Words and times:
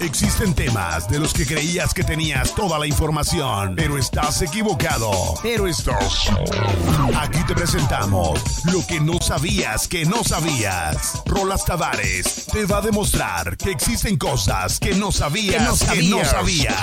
Existen 0.00 0.54
temas 0.54 1.08
de 1.08 1.18
los 1.18 1.32
que 1.32 1.46
creías 1.46 1.94
que 1.94 2.04
tenías 2.04 2.54
toda 2.54 2.78
la 2.78 2.86
información, 2.86 3.74
pero 3.76 3.96
estás 3.96 4.42
equivocado. 4.42 5.10
Pero 5.42 5.66
estás. 5.66 6.30
Aquí 7.18 7.38
te 7.46 7.54
presentamos 7.54 8.62
lo 8.70 8.86
que 8.86 9.00
no 9.00 9.18
sabías 9.20 9.88
que 9.88 10.04
no 10.04 10.22
sabías. 10.22 11.22
Rolas 11.24 11.64
Tavares 11.64 12.46
te 12.52 12.66
va 12.66 12.78
a 12.78 12.82
demostrar 12.82 13.56
que 13.56 13.70
existen 13.70 14.18
cosas 14.18 14.78
que 14.78 14.94
no 14.94 15.10
sabías 15.10 15.82
que 15.90 16.02
no 16.02 16.22
sabías. 16.24 16.76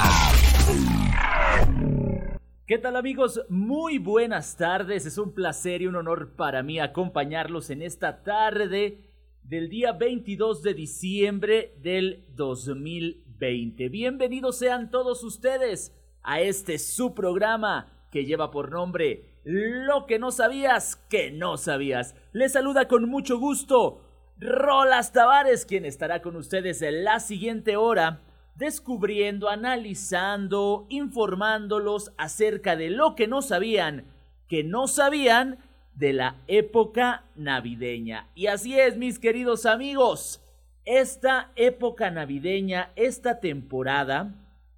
¿Qué 2.65 2.79
tal 2.79 2.95
amigos? 2.95 3.41
Muy 3.47 3.99
buenas 3.99 4.57
tardes. 4.57 5.05
Es 5.05 5.19
un 5.19 5.33
placer 5.33 5.83
y 5.83 5.87
un 5.87 5.95
honor 5.95 6.35
para 6.35 6.63
mí 6.63 6.79
acompañarlos 6.79 7.69
en 7.69 7.83
esta 7.83 8.23
tarde 8.23 9.12
del 9.43 9.69
día 9.69 9.91
22 9.91 10.63
de 10.63 10.73
diciembre 10.73 11.75
del 11.81 12.25
2020. 12.29 13.89
Bienvenidos 13.89 14.57
sean 14.57 14.89
todos 14.89 15.23
ustedes 15.23 15.93
a 16.21 16.39
este 16.39 16.79
su 16.79 17.13
programa 17.13 18.07
que 18.09 18.25
lleva 18.25 18.51
por 18.51 18.71
nombre 18.71 19.39
Lo 19.43 20.05
que 20.05 20.17
no 20.17 20.31
sabías 20.31 20.95
que 21.09 21.31
no 21.31 21.57
sabías. 21.57 22.15
Les 22.31 22.53
saluda 22.53 22.87
con 22.87 23.09
mucho 23.09 23.37
gusto 23.37 24.01
Rolas 24.39 25.11
Tavares, 25.11 25.65
quien 25.65 25.85
estará 25.85 26.21
con 26.21 26.37
ustedes 26.37 26.81
en 26.81 27.03
la 27.03 27.19
siguiente 27.19 27.75
hora 27.75 28.21
descubriendo, 28.55 29.49
analizando, 29.49 30.85
informándolos 30.89 32.13
acerca 32.17 32.75
de 32.75 32.91
lo 32.91 33.15
que 33.15 33.27
no 33.27 33.41
sabían, 33.41 34.05
que 34.47 34.63
no 34.63 34.87
sabían 34.87 35.57
de 35.95 36.13
la 36.13 36.35
época 36.47 37.25
navideña. 37.35 38.29
Y 38.35 38.47
así 38.47 38.79
es, 38.79 38.97
mis 38.97 39.19
queridos 39.19 39.65
amigos, 39.65 40.41
esta 40.85 41.51
época 41.55 42.11
navideña, 42.11 42.91
esta 42.95 43.39
temporada, 43.39 44.33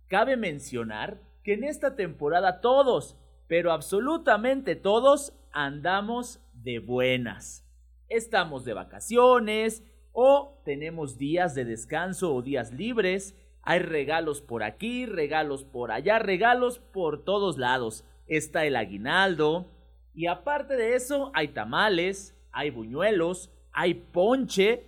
cabe 0.08 0.38
mencionar 0.38 1.20
que 1.44 1.54
en 1.54 1.64
esta 1.64 1.96
temporada 1.96 2.62
todos, 2.62 3.18
pero 3.48 3.72
absolutamente 3.72 4.76
todos, 4.76 5.34
andamos 5.52 6.42
de 6.54 6.80
buenas. 6.80 7.66
Estamos 8.10 8.66
de 8.66 8.74
vacaciones 8.74 9.84
o 10.12 10.62
tenemos 10.64 11.18
días 11.18 11.56
de 11.56 11.66
descanso 11.66 12.34
o 12.36 12.42
días 12.42 12.72
libres. 12.72 13.36
Hay 13.62 13.80
regalos 13.80 14.42
por 14.42 14.64
aquí, 14.64 15.06
regalos 15.06 15.64
por 15.64 15.92
allá, 15.92 16.20
regalos 16.20 16.80
por 16.80 17.24
todos 17.24 17.58
lados. 17.58 18.06
Está 18.28 18.66
el 18.66 18.76
aguinaldo, 18.76 19.72
y 20.16 20.28
aparte 20.28 20.76
de 20.76 20.96
eso, 20.96 21.32
hay 21.34 21.50
tamales, 21.50 22.36
hay 22.52 22.70
buñuelos, 22.70 23.52
hay 23.74 23.94
ponche, 23.94 24.84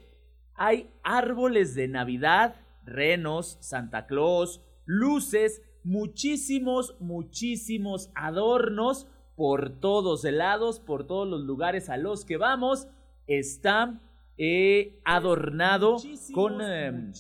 hay 0.56 0.90
árboles 1.04 1.76
de 1.76 1.88
Navidad, 1.88 2.56
renos, 2.86 3.58
Santa 3.60 4.08
Claus, 4.08 4.62
luces, 4.86 5.62
muchísimos, 5.84 6.96
muchísimos 7.00 8.10
adornos 8.16 9.08
por 9.36 9.70
todos 9.80 10.24
lados, 10.24 10.80
por 10.80 11.06
todos 11.06 11.28
los 11.28 11.42
lugares 11.42 11.90
a 11.90 11.98
los 11.98 12.26
que 12.26 12.38
vamos. 12.38 12.88
Está 13.28 14.00
eh, 14.38 15.00
adornado 15.04 15.98
con 16.34 16.62
em, 16.62 17.12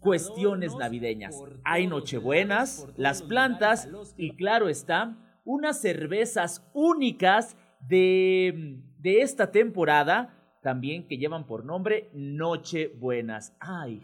cuestiones 0.00 0.74
navideñas. 0.74 1.36
Hay 1.64 1.86
nochebuenas, 1.86 2.88
las 2.96 3.22
plantas 3.22 3.88
y 4.16 4.30
claro 4.36 4.68
está, 4.68 5.16
unas 5.46 5.80
cervezas 5.80 6.68
únicas 6.74 7.56
de, 7.80 8.82
de 8.98 9.22
esta 9.22 9.50
temporada, 9.50 10.58
también 10.62 11.06
que 11.06 11.16
llevan 11.16 11.46
por 11.46 11.64
nombre 11.64 12.10
Noche 12.12 12.88
Buenas. 12.88 13.56
Ay, 13.60 14.02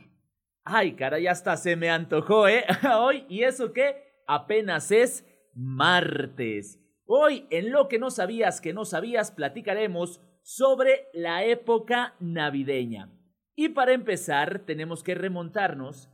ay, 0.65 0.93
cara, 0.93 1.19
ya 1.19 1.33
hasta 1.33 1.57
se 1.57 1.77
me 1.77 1.91
antojó, 1.91 2.49
¿eh? 2.49 2.65
Hoy, 2.97 3.27
¿y 3.29 3.43
eso 3.43 3.73
qué? 3.73 3.97
Apenas 4.27 4.91
es 4.93 5.27
martes. 5.55 6.79
Hoy, 7.05 7.47
en 7.51 7.73
lo 7.73 7.89
que 7.89 7.99
no 7.99 8.11
sabías 8.11 8.61
que 8.61 8.73
no 8.73 8.85
sabías, 8.85 9.33
platicaremos 9.33 10.21
sobre 10.43 11.09
la 11.13 11.45
época 11.45 12.15
navideña. 12.21 13.13
Y 13.57 13.71
para 13.71 13.93
empezar, 13.93 14.65
tenemos 14.65 15.03
que 15.03 15.15
remontarnos 15.15 16.09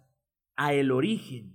a 0.57 0.73
el 0.73 0.91
origen. 0.91 1.55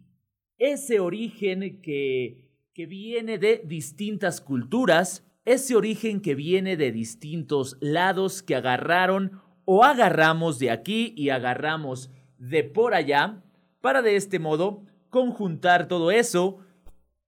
Ese 0.58 1.00
origen 1.00 1.82
que 1.82 2.43
que 2.74 2.88
viene 2.88 3.38
de 3.38 3.62
distintas 3.64 4.42
culturas, 4.42 5.24
ese 5.46 5.76
origen 5.76 6.22
que 6.22 6.34
viene 6.34 6.76
de 6.76 6.92
distintos 6.92 7.78
lados 7.82 8.42
que 8.42 8.56
agarraron 8.56 9.42
o 9.66 9.84
agarramos 9.84 10.58
de 10.58 10.72
aquí 10.72 11.14
y 11.16 11.30
agarramos 11.30 12.10
de 12.40 12.64
por 12.64 12.96
allá, 12.96 13.44
para 13.80 14.02
de 14.02 14.16
este 14.16 14.40
modo 14.40 14.84
conjuntar 15.10 15.88
todo 15.88 16.10
eso 16.10 16.60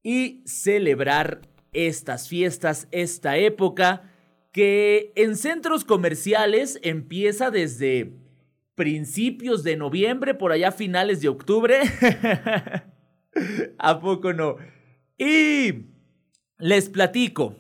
y 0.02 0.42
celebrar 0.46 1.42
estas 1.74 2.28
fiestas, 2.28 2.88
esta 2.92 3.38
época 3.38 4.12
que 4.52 5.12
en 5.16 5.36
centros 5.36 5.86
comerciales 5.86 6.80
empieza 6.82 7.52
desde 7.52 8.14
principios 8.74 9.64
de 9.64 9.78
noviembre, 9.78 10.34
por 10.34 10.52
allá 10.52 10.72
finales 10.72 11.22
de 11.22 11.30
octubre. 11.30 11.82
¿A 13.78 14.00
poco 14.00 14.34
no? 14.34 14.56
Y 15.18 15.86
les 16.58 16.90
platico. 16.90 17.56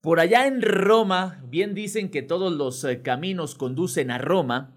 Por 0.00 0.20
allá 0.20 0.46
en 0.46 0.62
Roma, 0.62 1.42
bien 1.48 1.74
dicen 1.74 2.10
que 2.10 2.22
todos 2.22 2.52
los 2.52 2.84
eh, 2.84 3.02
caminos 3.02 3.56
conducen 3.56 4.12
a 4.12 4.18
Roma, 4.18 4.76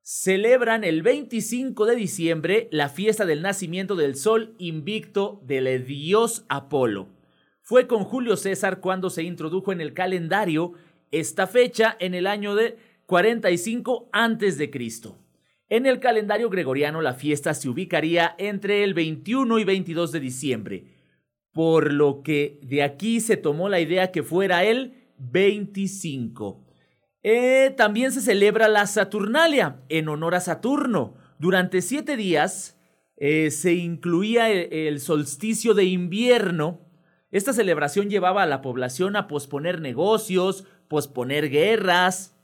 celebran 0.00 0.84
el 0.84 1.02
25 1.02 1.86
de 1.86 1.96
diciembre 1.96 2.68
la 2.70 2.88
fiesta 2.88 3.26
del 3.26 3.42
nacimiento 3.42 3.96
del 3.96 4.14
sol 4.14 4.54
invicto 4.58 5.42
del 5.44 5.84
dios 5.84 6.44
Apolo. 6.48 7.08
Fue 7.62 7.88
con 7.88 8.04
Julio 8.04 8.36
César 8.36 8.78
cuando 8.78 9.10
se 9.10 9.24
introdujo 9.24 9.72
en 9.72 9.80
el 9.80 9.92
calendario 9.92 10.74
esta 11.10 11.48
fecha 11.48 11.96
en 11.98 12.14
el 12.14 12.28
año 12.28 12.54
de 12.54 12.78
45 13.06 14.08
a.C. 14.12 14.70
En 15.68 15.86
el 15.86 15.98
calendario 15.98 16.48
gregoriano 16.48 17.00
la 17.00 17.14
fiesta 17.14 17.54
se 17.54 17.68
ubicaría 17.68 18.36
entre 18.38 18.84
el 18.84 18.94
21 18.94 19.58
y 19.58 19.64
22 19.64 20.12
de 20.12 20.20
diciembre 20.20 20.99
por 21.52 21.92
lo 21.92 22.22
que 22.22 22.58
de 22.62 22.82
aquí 22.82 23.20
se 23.20 23.36
tomó 23.36 23.68
la 23.68 23.80
idea 23.80 24.12
que 24.12 24.22
fuera 24.22 24.64
el 24.64 24.94
25. 25.18 26.66
Eh, 27.22 27.74
también 27.76 28.12
se 28.12 28.22
celebra 28.22 28.68
la 28.68 28.86
Saturnalia 28.86 29.82
en 29.88 30.08
honor 30.08 30.34
a 30.34 30.40
Saturno. 30.40 31.14
Durante 31.38 31.82
siete 31.82 32.16
días 32.16 32.78
eh, 33.16 33.50
se 33.50 33.74
incluía 33.74 34.50
el, 34.50 35.00
solsticio 35.00 35.74
de 35.74 35.84
invierno. 35.84 36.80
Esta 37.30 37.52
celebración 37.52 38.08
llevaba 38.08 38.42
a 38.42 38.46
la 38.46 38.62
población 38.62 39.16
a 39.16 39.28
posponer 39.28 39.80
negocios, 39.80 40.64
posponer 40.88 41.50
guerras 41.50 42.36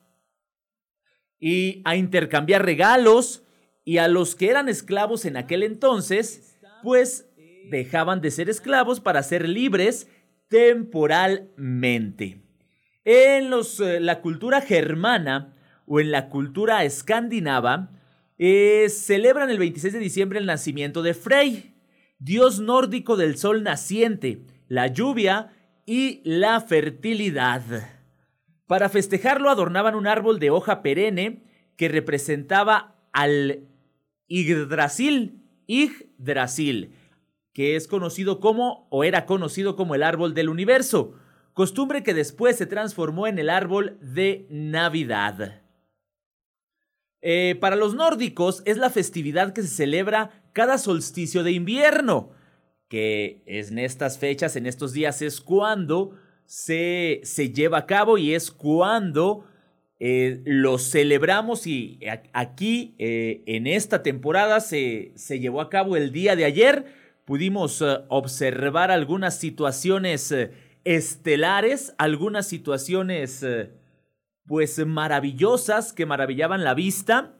y 1.40 1.80
a 1.84 1.96
intercambiar 1.96 2.64
regalos. 2.64 3.42
Y 3.84 3.98
a 3.98 4.08
los 4.08 4.34
que 4.34 4.50
eran 4.50 4.68
esclavos 4.68 5.24
en 5.24 5.36
aquel 5.36 5.62
entonces, 5.62 6.58
pues 6.82 7.25
dejaban 7.70 8.20
de 8.20 8.30
ser 8.30 8.50
esclavos 8.50 9.00
para 9.00 9.22
ser 9.22 9.48
libres 9.48 10.08
temporalmente. 10.48 12.42
En 13.04 13.50
los, 13.50 13.80
eh, 13.80 14.00
la 14.00 14.20
cultura 14.20 14.60
germana 14.60 15.54
o 15.86 16.00
en 16.00 16.10
la 16.10 16.28
cultura 16.28 16.84
escandinava, 16.84 17.90
eh, 18.38 18.88
celebran 18.90 19.50
el 19.50 19.58
26 19.58 19.94
de 19.94 20.00
diciembre 20.00 20.38
el 20.38 20.46
nacimiento 20.46 21.02
de 21.02 21.14
Frey, 21.14 21.74
dios 22.18 22.60
nórdico 22.60 23.16
del 23.16 23.36
sol 23.36 23.62
naciente, 23.62 24.42
la 24.68 24.88
lluvia 24.88 25.52
y 25.86 26.20
la 26.24 26.60
fertilidad. 26.60 27.62
Para 28.66 28.88
festejarlo 28.88 29.48
adornaban 29.48 29.94
un 29.94 30.06
árbol 30.06 30.38
de 30.38 30.50
hoja 30.50 30.82
perenne 30.82 31.44
que 31.76 31.88
representaba 31.88 32.96
al 33.12 33.68
Yggdrasil, 34.26 35.42
Yggdrasil, 35.66 36.92
que 37.56 37.74
es 37.74 37.88
conocido 37.88 38.38
como 38.38 38.86
o 38.90 39.02
era 39.02 39.24
conocido 39.24 39.76
como 39.76 39.94
el 39.94 40.02
árbol 40.02 40.34
del 40.34 40.50
universo, 40.50 41.14
costumbre 41.54 42.02
que 42.02 42.12
después 42.12 42.56
se 42.56 42.66
transformó 42.66 43.26
en 43.26 43.38
el 43.38 43.48
árbol 43.48 43.96
de 44.02 44.46
Navidad. 44.50 45.62
Eh, 47.22 47.56
para 47.58 47.74
los 47.74 47.94
nórdicos 47.94 48.62
es 48.66 48.76
la 48.76 48.90
festividad 48.90 49.54
que 49.54 49.62
se 49.62 49.68
celebra 49.68 50.44
cada 50.52 50.76
solsticio 50.76 51.44
de 51.44 51.52
invierno, 51.52 52.28
que 52.88 53.42
en 53.46 53.78
estas 53.78 54.18
fechas, 54.18 54.54
en 54.56 54.66
estos 54.66 54.92
días, 54.92 55.22
es 55.22 55.40
cuando 55.40 56.10
se, 56.44 57.22
se 57.24 57.54
lleva 57.54 57.78
a 57.78 57.86
cabo 57.86 58.18
y 58.18 58.34
es 58.34 58.50
cuando 58.50 59.46
eh, 59.98 60.42
lo 60.44 60.76
celebramos 60.76 61.66
y 61.66 62.00
aquí 62.34 62.94
eh, 62.98 63.42
en 63.46 63.66
esta 63.66 64.02
temporada 64.02 64.60
se, 64.60 65.12
se 65.14 65.40
llevó 65.40 65.62
a 65.62 65.70
cabo 65.70 65.96
el 65.96 66.12
día 66.12 66.36
de 66.36 66.44
ayer 66.44 67.05
pudimos 67.26 67.82
eh, 67.82 67.98
observar 68.08 68.90
algunas 68.90 69.38
situaciones 69.38 70.32
eh, 70.32 70.52
estelares, 70.84 71.94
algunas 71.98 72.46
situaciones 72.48 73.42
eh, 73.42 73.72
pues 74.46 74.78
maravillosas 74.86 75.92
que 75.92 76.06
maravillaban 76.06 76.64
la 76.64 76.72
vista. 76.72 77.34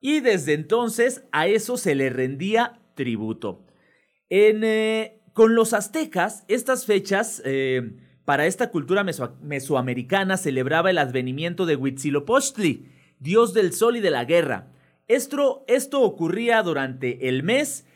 y 0.00 0.20
desde 0.20 0.54
entonces 0.54 1.24
a 1.32 1.46
eso 1.46 1.76
se 1.76 1.94
le 1.94 2.10
rendía 2.10 2.80
tributo. 2.94 3.64
Eh, 4.30 5.20
con 5.32 5.54
los 5.54 5.74
aztecas, 5.74 6.44
estas 6.48 6.86
fechas 6.86 7.42
para 8.24 8.46
esta 8.46 8.70
cultura 8.70 9.04
mesoamericana 9.04 10.38
celebraba 10.38 10.90
el 10.90 10.96
advenimiento 10.96 11.66
de 11.66 11.76
Huitzilopochtli, 11.76 12.90
dios 13.18 13.52
del 13.52 13.74
sol 13.74 13.96
y 13.96 14.00
de 14.00 14.10
la 14.10 14.24
guerra. 14.24 14.72
Esto, 15.08 15.64
ocurría 16.00 16.62
durante 16.62 17.28
el 17.28 17.42
mes 17.42 17.86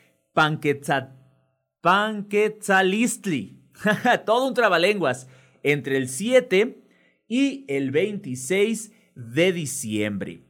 Panquetzalistli, 1.81 3.59
todo 4.25 4.47
un 4.47 4.53
trabalenguas, 4.53 5.27
entre 5.63 5.97
el 5.97 6.09
7 6.09 6.83
y 7.27 7.65
el 7.67 7.91
26 7.91 8.91
de 9.15 9.51
diciembre. 9.51 10.43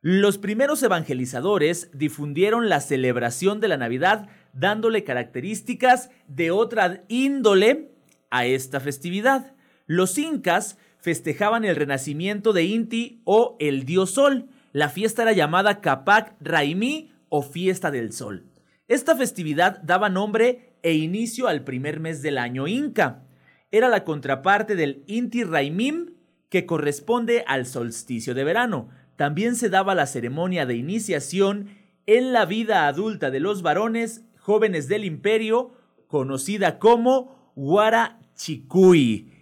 Los 0.00 0.36
primeros 0.36 0.82
evangelizadores 0.82 1.90
difundieron 1.94 2.68
la 2.68 2.80
celebración 2.80 3.60
de 3.60 3.68
la 3.68 3.78
Navidad 3.78 4.28
dándole 4.52 5.02
características 5.02 6.10
de 6.28 6.50
otra 6.50 7.04
índole 7.08 7.92
a 8.30 8.44
esta 8.44 8.80
festividad. 8.80 9.54
Los 9.86 10.18
incas 10.18 10.76
festejaban 10.98 11.64
el 11.64 11.76
renacimiento 11.76 12.52
de 12.52 12.64
Inti 12.64 13.22
o 13.24 13.56
el 13.60 13.84
dios 13.84 14.10
Sol. 14.10 14.48
La 14.72 14.88
fiesta 14.88 15.22
era 15.22 15.32
llamada 15.32 15.80
Capac 15.80 16.34
Raimí 16.40 17.12
o 17.28 17.42
Fiesta 17.42 17.90
del 17.90 18.12
Sol. 18.12 18.44
Esta 18.88 19.16
festividad 19.16 19.80
daba 19.82 20.08
nombre 20.08 20.76
e 20.82 20.94
inicio 20.94 21.48
al 21.48 21.64
primer 21.64 22.00
mes 22.00 22.22
del 22.22 22.38
año 22.38 22.66
inca. 22.66 23.24
Era 23.70 23.88
la 23.88 24.04
contraparte 24.04 24.76
del 24.76 25.02
Inti 25.06 25.44
Raimim, 25.44 26.14
que 26.48 26.66
corresponde 26.66 27.44
al 27.46 27.66
solsticio 27.66 28.34
de 28.34 28.44
verano 28.44 28.90
también 29.16 29.56
se 29.56 29.68
daba 29.68 29.94
la 29.94 30.06
ceremonia 30.06 30.66
de 30.66 30.76
iniciación 30.76 31.68
en 32.06 32.32
la 32.32 32.46
vida 32.46 32.86
adulta 32.86 33.30
de 33.30 33.40
los 33.40 33.62
varones 33.62 34.24
jóvenes 34.38 34.88
del 34.88 35.04
imperio, 35.04 35.72
conocida 36.06 36.78
como 36.78 37.52
Huarachicuy. 37.54 39.32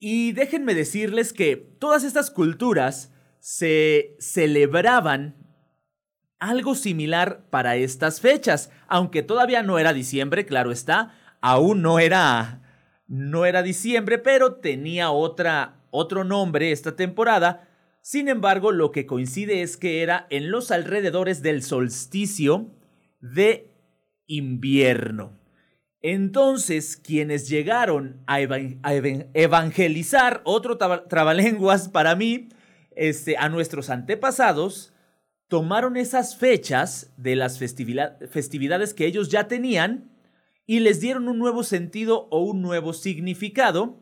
Y 0.00 0.32
déjenme 0.32 0.74
decirles 0.74 1.32
que 1.32 1.56
todas 1.56 2.04
estas 2.04 2.30
culturas 2.30 3.12
se 3.40 4.16
celebraban 4.20 5.34
algo 6.38 6.74
similar 6.74 7.44
para 7.50 7.76
estas 7.76 8.20
fechas, 8.20 8.70
aunque 8.86 9.22
todavía 9.22 9.62
no 9.62 9.78
era 9.78 9.92
diciembre, 9.92 10.46
claro 10.46 10.72
está, 10.72 11.14
aún 11.40 11.82
no 11.82 11.98
era 11.98 12.62
no 13.06 13.46
era 13.46 13.62
diciembre, 13.62 14.18
pero 14.18 14.56
tenía 14.56 15.10
otra 15.10 15.76
otro 15.90 16.24
nombre 16.24 16.72
esta 16.72 16.94
temporada 16.94 17.68
sin 18.08 18.28
embargo, 18.28 18.72
lo 18.72 18.90
que 18.90 19.04
coincide 19.04 19.60
es 19.60 19.76
que 19.76 20.02
era 20.02 20.26
en 20.30 20.50
los 20.50 20.70
alrededores 20.70 21.42
del 21.42 21.62
solsticio 21.62 22.74
de 23.20 23.70
invierno. 24.26 25.38
Entonces, 26.00 26.96
quienes 26.96 27.50
llegaron 27.50 28.22
a, 28.26 28.40
evangelizar, 28.40 30.40
otro 30.44 30.78
trabalenguas 30.78 31.90
para 31.90 32.14
mí, 32.14 32.48
este, 32.96 33.36
a 33.36 33.50
nuestros 33.50 33.90
antepasados, 33.90 34.94
tomaron 35.48 35.96
esas 35.96 36.36
fechas 36.36 37.12
de 37.16 37.34
las 37.34 37.58
festividades 37.58 38.94
que 38.94 39.06
ellos 39.06 39.30
ya 39.30 39.48
tenían 39.48 40.10
y 40.66 40.80
les 40.80 41.00
dieron 41.00 41.28
un 41.28 41.38
nuevo 41.38 41.64
sentido 41.64 42.28
o 42.30 42.42
un 42.42 42.60
nuevo 42.60 42.92
significado. 42.92 43.98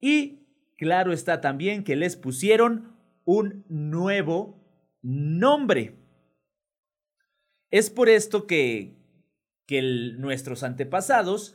Y 0.00 0.46
claro 0.76 1.12
está 1.12 1.40
también 1.40 1.82
que 1.82 1.96
les 1.96 2.16
pusieron 2.16 2.96
un 3.24 3.64
nuevo 3.68 4.64
nombre. 5.02 5.96
Es 7.70 7.90
por 7.90 8.08
esto 8.08 8.46
que, 8.46 8.96
nuestros 10.16 10.62
antepasados 10.62 11.54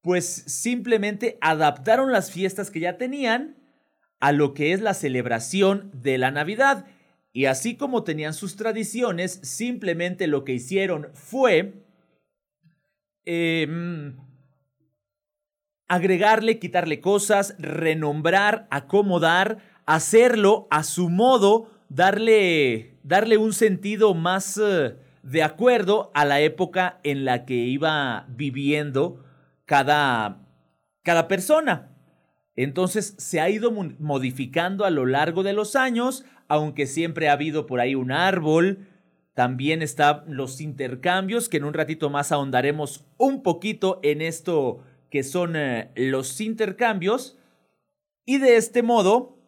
pues 0.00 0.26
simplemente 0.26 1.38
adaptaron 1.40 2.12
las 2.12 2.30
fiestas 2.30 2.70
que 2.70 2.78
ya 2.78 2.98
tenían 2.98 3.56
a 4.20 4.30
lo 4.30 4.54
que 4.54 4.72
es 4.72 4.80
la 4.80 4.94
celebración 4.94 5.90
de 5.92 6.18
la 6.18 6.30
Navidad. 6.30 6.86
Y 7.32 7.46
así 7.46 7.76
como 7.76 8.04
tenían 8.04 8.34
sus 8.34 8.56
tradiciones, 8.56 9.40
simplemente 9.42 10.26
lo 10.26 10.44
que 10.44 10.52
hicieron 10.52 11.08
fue 11.14 11.82
em, 13.24 14.16
agregarle, 15.88 16.58
quitarle 16.58 17.00
cosas, 17.00 17.54
renombrar, 17.58 18.66
acomodar, 18.70 19.58
hacerlo 19.86 20.68
a 20.70 20.82
su 20.84 21.08
modo, 21.08 21.70
darle, 21.88 22.98
darle 23.02 23.38
un 23.38 23.54
sentido 23.54 24.12
más 24.12 24.60
eh, 24.62 24.96
de 25.22 25.42
acuerdo 25.42 26.10
a 26.14 26.26
la 26.26 26.40
época 26.40 27.00
en 27.02 27.24
la 27.24 27.46
que 27.46 27.54
iba 27.54 28.26
viviendo 28.28 29.24
cada, 29.64 30.42
cada 31.02 31.28
persona. 31.28 31.91
Entonces 32.62 33.14
se 33.18 33.40
ha 33.40 33.48
ido 33.48 33.70
modificando 33.70 34.84
a 34.84 34.90
lo 34.90 35.06
largo 35.06 35.42
de 35.42 35.52
los 35.52 35.76
años, 35.76 36.24
aunque 36.48 36.86
siempre 36.86 37.28
ha 37.28 37.32
habido 37.32 37.66
por 37.66 37.80
ahí 37.80 37.94
un 37.94 38.12
árbol. 38.12 38.88
También 39.34 39.82
están 39.82 40.24
los 40.28 40.60
intercambios, 40.60 41.48
que 41.48 41.56
en 41.56 41.64
un 41.64 41.74
ratito 41.74 42.10
más 42.10 42.32
ahondaremos 42.32 43.06
un 43.16 43.42
poquito 43.42 44.00
en 44.02 44.20
esto 44.20 44.84
que 45.10 45.22
son 45.22 45.56
eh, 45.56 45.90
los 45.94 46.40
intercambios. 46.40 47.38
Y 48.24 48.38
de 48.38 48.56
este 48.56 48.82
modo, 48.82 49.38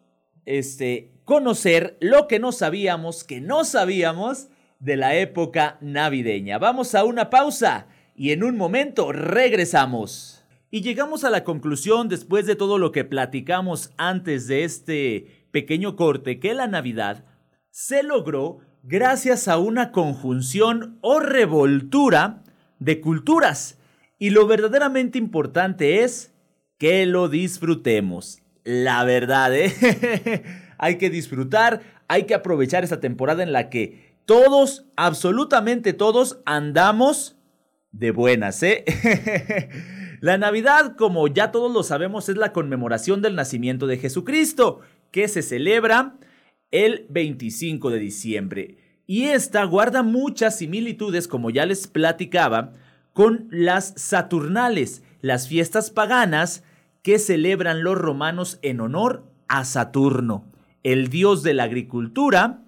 este, 0.45 1.11
conocer 1.23 1.97
lo 1.99 2.27
que 2.27 2.39
no 2.39 2.51
sabíamos, 2.51 3.23
que 3.23 3.41
no 3.41 3.63
sabíamos 3.63 4.47
de 4.79 4.97
la 4.97 5.15
época 5.15 5.77
navideña. 5.81 6.57
Vamos 6.57 6.95
a 6.95 7.03
una 7.03 7.29
pausa 7.29 7.87
y 8.15 8.31
en 8.31 8.43
un 8.43 8.57
momento 8.57 9.11
regresamos. 9.11 10.34
Y 10.75 10.81
llegamos 10.81 11.23
a 11.23 11.29
la 11.29 11.45
conclusión 11.45 12.09
después 12.09 12.45
de 12.45 12.57
todo 12.57 12.77
lo 12.77 12.91
que 12.91 13.05
platicamos 13.05 13.93
antes 13.95 14.45
de 14.47 14.65
este 14.65 15.47
pequeño 15.51 15.95
corte 15.95 16.37
que 16.37 16.53
la 16.53 16.67
Navidad 16.67 17.23
se 17.69 18.03
logró 18.03 18.59
gracias 18.83 19.47
a 19.47 19.57
una 19.57 19.93
conjunción 19.93 20.97
o 20.99 21.21
revoltura 21.21 22.43
de 22.79 22.99
culturas. 22.99 23.77
Y 24.19 24.31
lo 24.31 24.47
verdaderamente 24.47 25.17
importante 25.17 26.03
es 26.03 26.33
que 26.77 27.05
lo 27.05 27.29
disfrutemos 27.29 28.41
la 28.65 29.05
verdad, 29.05 29.55
¿eh? 29.55 30.43
hay 30.77 30.97
que 30.97 31.09
disfrutar, 31.09 31.83
hay 32.09 32.23
que 32.23 32.35
aprovechar 32.35 32.83
esta 32.83 32.99
temporada 32.99 33.43
en 33.43 33.53
la 33.53 33.69
que 33.69 34.19
todos, 34.25 34.87
absolutamente 34.97 35.93
todos, 35.93 36.41
andamos 36.45 37.37
de 37.93 38.11
buenas, 38.11 38.61
¿eh? 38.61 38.83
la 40.21 40.37
Navidad, 40.37 40.95
como 40.95 41.27
ya 41.27 41.51
todos 41.51 41.71
lo 41.71 41.83
sabemos, 41.83 42.29
es 42.29 42.37
la 42.37 42.53
conmemoración 42.53 43.21
del 43.21 43.35
nacimiento 43.35 43.87
de 43.87 43.97
Jesucristo, 43.97 44.81
que 45.11 45.27
se 45.27 45.41
celebra 45.41 46.17
el 46.71 47.05
25 47.09 47.89
de 47.89 47.99
diciembre. 47.99 48.77
Y 49.07 49.25
esta 49.25 49.63
guarda 49.65 50.03
muchas 50.03 50.57
similitudes, 50.57 51.27
como 51.27 51.49
ya 51.49 51.65
les 51.65 51.87
platicaba, 51.87 52.73
con 53.13 53.47
las 53.49 53.93
Saturnales, 53.95 55.03
las 55.21 55.47
fiestas 55.47 55.89
paganas 55.91 56.63
que 57.01 57.19
celebran 57.19 57.83
los 57.83 57.97
romanos 57.97 58.59
en 58.61 58.81
honor 58.81 59.23
a 59.47 59.63
Saturno, 59.63 60.51
el 60.83 61.09
dios 61.09 61.43
de 61.43 61.53
la 61.53 61.63
agricultura 61.63 62.63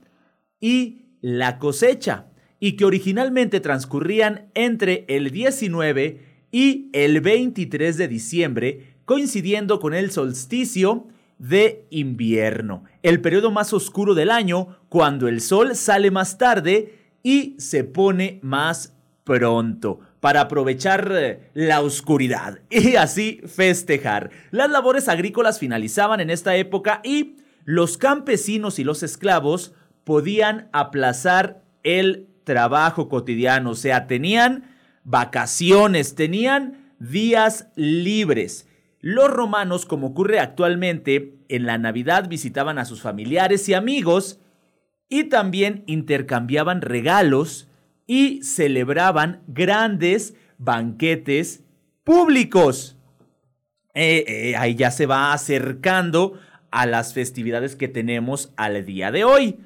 y 0.59 1.01
la 1.21 1.57
cosecha, 1.59 2.27
y 2.59 2.73
que 2.73 2.85
originalmente 2.85 3.59
transcurrían 3.59 4.49
entre 4.53 5.05
el 5.07 5.31
19 5.31 6.26
y 6.51 6.89
el 6.93 7.21
23 7.21 7.97
de 7.97 8.07
diciembre, 8.07 8.95
coincidiendo 9.05 9.79
con 9.79 9.93
el 9.93 10.11
solsticio 10.11 11.07
de 11.39 11.85
invierno, 11.89 12.83
el 13.03 13.21
periodo 13.21 13.51
más 13.51 13.73
oscuro 13.73 14.15
del 14.15 14.31
año, 14.31 14.77
cuando 14.89 15.27
el 15.27 15.41
sol 15.41 15.75
sale 15.75 16.11
más 16.11 16.37
tarde 16.37 16.95
y 17.23 17.55
se 17.59 17.83
pone 17.83 18.39
más 18.41 18.95
pronto 19.23 19.99
para 20.19 20.41
aprovechar 20.41 21.11
eh, 21.13 21.51
la 21.53 21.81
oscuridad 21.81 22.59
y 22.69 22.95
así 22.95 23.41
festejar. 23.45 24.31
Las 24.51 24.69
labores 24.69 25.09
agrícolas 25.09 25.59
finalizaban 25.59 26.19
en 26.21 26.29
esta 26.29 26.55
época 26.55 27.01
y 27.03 27.37
los 27.65 27.97
campesinos 27.97 28.79
y 28.79 28.83
los 28.83 29.03
esclavos 29.03 29.73
podían 30.03 30.69
aplazar 30.71 31.61
el 31.83 32.27
trabajo 32.45 33.09
cotidiano, 33.09 33.71
o 33.71 33.75
sea, 33.75 34.07
tenían 34.07 34.76
vacaciones, 35.07 36.15
tenían 36.15 36.93
días 36.99 37.69
libres. 37.75 38.67
Los 38.99 39.29
romanos, 39.29 39.85
como 39.85 40.07
ocurre 40.07 40.39
actualmente, 40.39 41.37
en 41.47 41.65
la 41.65 41.77
Navidad 41.77 42.27
visitaban 42.27 42.77
a 42.77 42.83
sus 42.83 43.01
familiares 43.01 43.69
y 43.69 43.73
amigos 43.73 44.41
y 45.07 45.23
también 45.25 45.83
intercambiaban 45.87 46.81
regalos 46.81 47.69
y 48.05 48.43
celebraban 48.43 49.43
grandes 49.47 50.35
banquetes 50.57 51.63
públicos. 52.03 52.97
Eh, 53.93 54.25
eh, 54.27 54.55
ahí 54.57 54.75
ya 54.75 54.91
se 54.91 55.05
va 55.05 55.31
acercando 55.31 56.37
a 56.69 56.85
las 56.85 57.13
festividades 57.13 57.77
que 57.77 57.87
tenemos 57.87 58.51
al 58.57 58.85
día 58.85 59.11
de 59.11 59.23
hoy. 59.23 59.59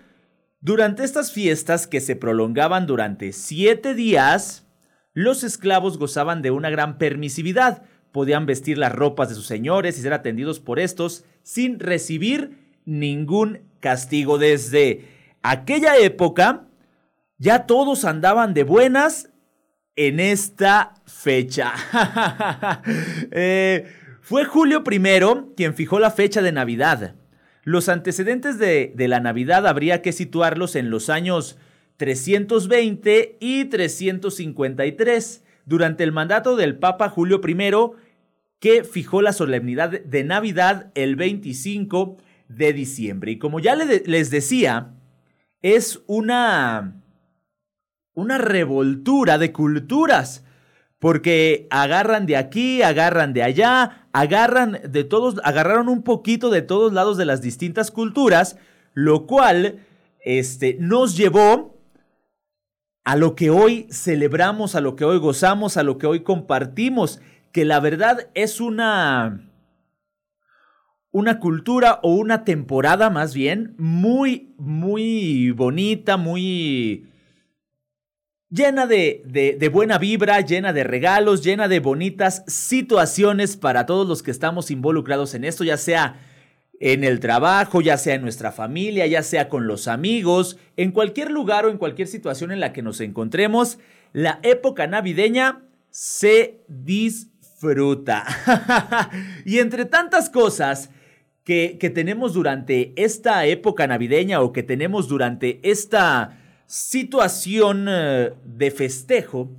Durante 0.59 1.03
estas 1.03 1.31
fiestas 1.31 1.87
que 1.87 1.99
se 1.99 2.15
prolongaban 2.15 2.85
durante 2.85 3.33
siete 3.33 3.95
días, 3.95 4.67
los 5.13 5.43
esclavos 5.43 5.97
gozaban 5.97 6.41
de 6.41 6.51
una 6.51 6.69
gran 6.69 6.97
permisividad. 6.97 7.83
Podían 8.11 8.45
vestir 8.45 8.77
las 8.77 8.91
ropas 8.91 9.29
de 9.29 9.35
sus 9.35 9.45
señores 9.45 9.97
y 9.97 10.01
ser 10.01 10.13
atendidos 10.13 10.59
por 10.59 10.79
estos 10.79 11.25
sin 11.43 11.79
recibir 11.79 12.57
ningún 12.85 13.61
castigo. 13.79 14.37
Desde 14.37 15.07
aquella 15.43 15.97
época, 15.97 16.67
ya 17.37 17.65
todos 17.65 18.05
andaban 18.05 18.53
de 18.53 18.63
buenas 18.63 19.29
en 19.95 20.19
esta 20.19 20.95
fecha. 21.05 21.73
Eh, 23.33 23.85
fue 24.21 24.45
Julio 24.45 24.83
I 24.89 25.01
quien 25.55 25.73
fijó 25.73 25.99
la 25.99 26.11
fecha 26.11 26.41
de 26.41 26.51
Navidad. 26.51 27.15
Los 27.63 27.89
antecedentes 27.89 28.57
de, 28.57 28.91
de, 28.95 29.07
la 29.07 29.19
Navidad 29.19 29.67
habría 29.67 30.01
que 30.01 30.11
situarlos 30.11 30.75
en 30.75 30.89
los 30.89 31.09
años 31.09 31.57
320 31.97 33.37
y 33.39 33.65
353, 33.65 35.43
durante 35.65 36.03
el 36.03 36.11
mandato 36.11 36.55
del 36.55 36.77
Papa 36.77 37.09
Julio 37.09 37.41
I, 37.45 37.71
que 38.59 38.83
fijó 38.83 39.21
la 39.21 39.33
solemnidad 39.33 39.89
de 39.89 40.23
Navidad 40.23 40.91
el 40.95 41.15
25 41.15 42.17
de 42.47 42.73
diciembre. 42.73 43.31
Y 43.31 43.37
como 43.37 43.59
ya 43.59 43.75
les 43.75 44.31
decía, 44.31 44.93
es 45.61 46.01
una 46.07 47.01
una 48.13 48.37
revoltura 48.37 49.37
de 49.37 49.51
culturas, 49.51 50.43
porque 50.99 51.67
agarran 51.71 52.25
de 52.25 52.37
aquí, 52.37 52.81
agarran 52.83 53.33
de 53.33 53.43
allá, 53.43 54.07
agarran 54.11 54.79
de 54.87 55.03
todos, 55.03 55.39
agarraron 55.43 55.89
un 55.89 56.03
poquito 56.03 56.49
de 56.49 56.61
todos 56.61 56.93
lados 56.93 57.17
de 57.17 57.25
las 57.25 57.41
distintas 57.41 57.89
culturas, 57.89 58.57
lo 58.93 59.25
cual 59.25 59.79
este, 60.23 60.77
nos 60.79 61.17
llevó 61.17 61.70
a 63.03 63.15
lo 63.15 63.35
que 63.35 63.49
hoy 63.49 63.87
celebramos, 63.91 64.75
a 64.75 64.81
lo 64.81 64.95
que 64.95 65.05
hoy 65.05 65.17
gozamos, 65.17 65.77
a 65.77 65.83
lo 65.83 65.97
que 65.97 66.07
hoy 66.07 66.21
compartimos, 66.21 67.19
que 67.51 67.65
la 67.65 67.79
verdad 67.79 68.29
es 68.33 68.61
una 68.61 69.47
una 71.13 71.39
cultura 71.39 71.99
o 72.03 72.15
una 72.15 72.45
temporada 72.45 73.09
más 73.09 73.33
bien 73.33 73.75
muy 73.77 74.53
muy 74.57 75.51
bonita, 75.51 76.15
muy 76.15 77.11
llena 78.49 78.85
de, 78.85 79.23
de, 79.25 79.69
buena 79.69 79.97
vibra, 79.97 80.41
llena 80.41 80.73
de 80.73 80.83
regalos, 80.83 81.43
llena 81.43 81.67
de 81.67 81.79
bonitas 81.79 82.43
situaciones 82.47 83.57
para 83.57 83.85
todos 83.85 84.07
los 84.07 84.23
que 84.23 84.31
estamos 84.31 84.71
involucrados 84.71 85.33
en 85.33 85.45
esto, 85.45 85.63
ya 85.63 85.77
sea 85.77 86.19
en 86.81 87.03
el 87.03 87.19
trabajo, 87.19 87.79
ya 87.79 87.95
sea 87.95 88.15
en 88.15 88.23
nuestra 88.23 88.51
familia, 88.51 89.05
ya 89.05 89.21
sea 89.21 89.49
con 89.49 89.67
los 89.67 89.87
amigos, 89.87 90.57
en 90.77 90.91
cualquier 90.91 91.29
lugar 91.29 91.65
o 91.65 91.69
en 91.69 91.77
cualquier 91.77 92.07
situación 92.07 92.51
en 92.51 92.59
la 92.59 92.73
que 92.73 92.81
nos 92.81 92.99
encontremos, 93.01 93.77
la 94.13 94.39
época 94.41 94.87
navideña 94.87 95.61
se 95.91 96.63
disfruta. 96.67 98.25
y 99.45 99.59
entre 99.59 99.85
tantas 99.85 100.31
cosas 100.31 100.89
que, 101.43 101.77
que 101.79 101.91
tenemos 101.91 102.33
durante 102.33 102.93
esta 102.95 103.45
época 103.45 103.85
navideña 103.85 104.41
o 104.41 104.51
que 104.51 104.63
tenemos 104.63 105.07
durante 105.07 105.59
esta 105.63 106.39
situación 106.65 107.85
eh, 107.87 108.33
de 108.43 108.71
festejo 108.71 109.51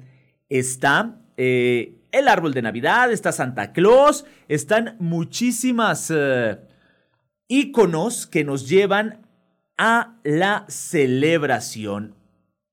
está 0.48 1.20
eh, 1.36 1.98
el 2.10 2.26
árbol 2.26 2.52
de 2.52 2.62
Navidad, 2.62 3.12
está 3.12 3.30
Santa 3.30 3.72
Claus, 3.72 4.24
están 4.48 4.96
muchísimas 4.98 6.12
eh, 6.14 6.58
iconos 7.52 8.26
que 8.26 8.44
nos 8.44 8.66
llevan 8.66 9.26
a 9.76 10.16
la 10.24 10.64
celebración. 10.68 12.14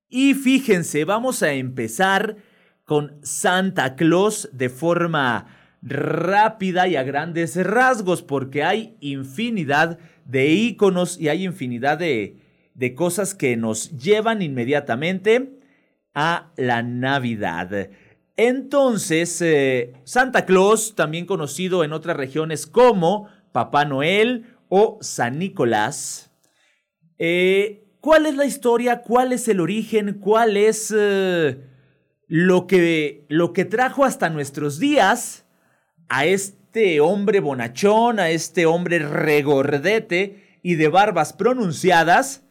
Y 0.07 0.35
fíjense, 0.35 1.03
vamos 1.03 1.43
a 1.43 1.51
empezar 1.51 2.37
con 2.85 3.19
Santa 3.21 3.97
Claus 3.97 4.47
de 4.53 4.69
forma 4.69 5.47
rápida 5.81 6.87
y 6.87 6.95
a 6.95 7.03
grandes 7.03 7.61
rasgos, 7.61 8.23
porque 8.23 8.63
hay 8.63 8.95
infinidad 9.01 9.99
de 10.23 10.47
iconos 10.47 11.19
y 11.19 11.27
hay 11.27 11.43
infinidad 11.43 11.97
de, 11.97 12.37
de 12.73 12.95
cosas 12.95 13.35
que 13.35 13.57
nos 13.57 13.91
llevan 13.97 14.41
inmediatamente 14.41 15.59
a 16.15 16.51
la 16.55 16.83
Navidad. 16.83 17.89
Entonces, 18.37 19.41
eh, 19.41 19.91
Santa 20.05 20.45
Claus, 20.45 20.95
también 20.95 21.25
conocido 21.25 21.83
en 21.83 21.91
otras 21.91 22.15
regiones 22.15 22.65
como 22.65 23.27
Papá 23.51 23.83
Noel 23.83 24.55
o 24.69 24.97
San 25.01 25.39
Nicolás, 25.39 26.31
eh, 27.17 27.83
¿cuál 27.99 28.25
es 28.25 28.35
la 28.35 28.45
historia? 28.45 29.01
¿Cuál 29.01 29.33
es 29.33 29.47
el 29.47 29.59
origen? 29.59 30.13
¿Cuál 30.13 30.55
es 30.55 30.93
eh, 30.97 31.57
lo, 32.27 32.65
que, 32.67 33.25
lo 33.27 33.51
que 33.51 33.65
trajo 33.65 34.05
hasta 34.05 34.29
nuestros 34.29 34.79
días 34.79 35.45
a 36.07 36.25
este 36.25 37.01
hombre 37.01 37.41
bonachón, 37.41 38.19
a 38.19 38.29
este 38.29 38.65
hombre 38.65 38.99
regordete 38.99 40.59
y 40.63 40.75
de 40.75 40.87
barbas 40.87 41.33
pronunciadas? 41.33 42.43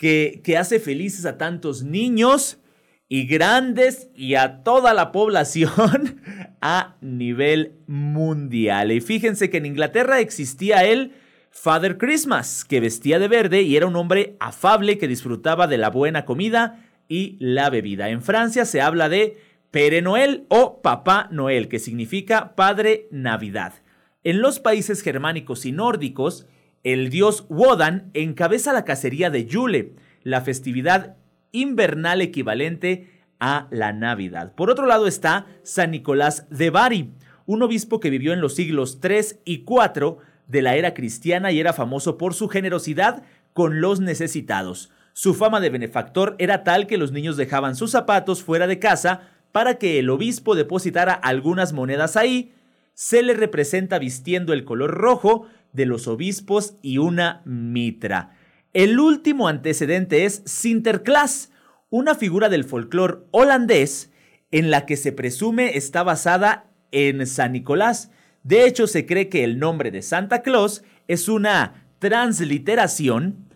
que, 0.00 0.56
hace 0.58 0.80
felices 0.80 1.26
a 1.26 1.36
tantos 1.36 1.82
niños 1.82 2.58
y 3.06 3.26
grandes 3.26 4.08
y 4.14 4.34
a 4.34 4.62
toda 4.62 4.94
la 4.94 5.12
población 5.12 6.22
a 6.62 6.96
nivel 7.02 7.74
mundial. 7.86 8.92
Y 8.92 9.02
fíjense 9.02 9.50
que 9.50 9.58
en 9.58 9.66
Inglaterra 9.66 10.20
existía 10.20 10.84
el 10.84 11.12
Father 11.50 11.98
Christmas, 11.98 12.64
que 12.64 12.80
vestía 12.80 13.18
de 13.18 13.28
verde 13.28 13.62
y 13.62 13.76
era 13.76 13.86
un 13.86 13.96
hombre 13.96 14.36
afable 14.40 14.98
que 14.98 15.08
disfrutaba 15.08 15.66
de 15.66 15.78
la 15.78 15.90
buena 15.90 16.24
comida 16.24 16.86
y 17.08 17.36
la 17.40 17.70
bebida. 17.70 18.08
En 18.08 18.22
Francia 18.22 18.64
se 18.64 18.80
habla 18.80 19.08
de 19.08 19.36
Pere 19.70 20.00
Noel 20.00 20.46
o 20.48 20.80
Papá 20.80 21.28
Noel, 21.32 21.68
que 21.68 21.80
significa 21.80 22.54
Padre 22.54 23.08
Navidad. 23.10 23.74
En 24.22 24.40
los 24.40 24.60
países 24.60 25.02
germánicos 25.02 25.66
y 25.66 25.72
nórdicos, 25.72 26.46
el 26.84 27.10
dios 27.10 27.46
Wodan 27.48 28.10
encabeza 28.14 28.72
la 28.72 28.84
cacería 28.84 29.28
de 29.28 29.44
Yule, 29.46 29.96
la 30.22 30.40
festividad 30.42 31.16
invernal 31.52 32.22
equivalente 32.22 33.24
a 33.40 33.66
la 33.70 33.92
Navidad. 33.92 34.54
Por 34.54 34.70
otro 34.70 34.86
lado 34.86 35.06
está 35.06 35.46
San 35.62 35.90
Nicolás 35.90 36.46
de 36.48 36.70
Bari, 36.70 37.10
un 37.44 37.62
obispo 37.62 37.98
que 37.98 38.10
vivió 38.10 38.32
en 38.32 38.40
los 38.40 38.54
siglos 38.54 39.00
3 39.00 39.40
y 39.44 39.64
4 39.64 40.18
de 40.50 40.62
la 40.62 40.76
era 40.76 40.94
cristiana 40.94 41.52
y 41.52 41.60
era 41.60 41.72
famoso 41.72 42.18
por 42.18 42.34
su 42.34 42.48
generosidad 42.48 43.22
con 43.52 43.80
los 43.80 44.00
necesitados. 44.00 44.90
Su 45.12 45.34
fama 45.34 45.60
de 45.60 45.70
benefactor 45.70 46.36
era 46.38 46.64
tal 46.64 46.86
que 46.86 46.98
los 46.98 47.12
niños 47.12 47.36
dejaban 47.36 47.76
sus 47.76 47.90
zapatos 47.90 48.42
fuera 48.42 48.66
de 48.66 48.78
casa 48.78 49.22
para 49.52 49.74
que 49.74 49.98
el 49.98 50.10
obispo 50.10 50.54
depositara 50.54 51.12
algunas 51.12 51.72
monedas 51.72 52.16
ahí. 52.16 52.52
Se 52.94 53.22
le 53.22 53.34
representa 53.34 53.98
vistiendo 53.98 54.52
el 54.52 54.64
color 54.64 54.92
rojo, 54.92 55.46
de 55.72 55.86
los 55.86 56.08
obispos 56.08 56.74
y 56.82 56.98
una 56.98 57.42
mitra. 57.44 58.36
El 58.72 58.98
último 58.98 59.48
antecedente 59.48 60.24
es 60.24 60.42
Sinterklaas, 60.44 61.52
una 61.90 62.14
figura 62.14 62.48
del 62.48 62.64
folclore 62.64 63.18
holandés 63.30 64.12
en 64.50 64.70
la 64.70 64.86
que 64.86 64.96
se 64.96 65.12
presume 65.12 65.76
está 65.76 66.02
basada 66.02 66.70
en 66.92 67.26
San 67.26 67.52
Nicolás. 67.52 68.10
De 68.42 68.66
hecho, 68.66 68.86
se 68.86 69.06
cree 69.06 69.28
que 69.28 69.44
el 69.44 69.58
nombre 69.58 69.90
de 69.90 70.02
Santa 70.02 70.42
Claus 70.42 70.82
es 71.08 71.28
una 71.28 71.86
transliteración 71.98 73.50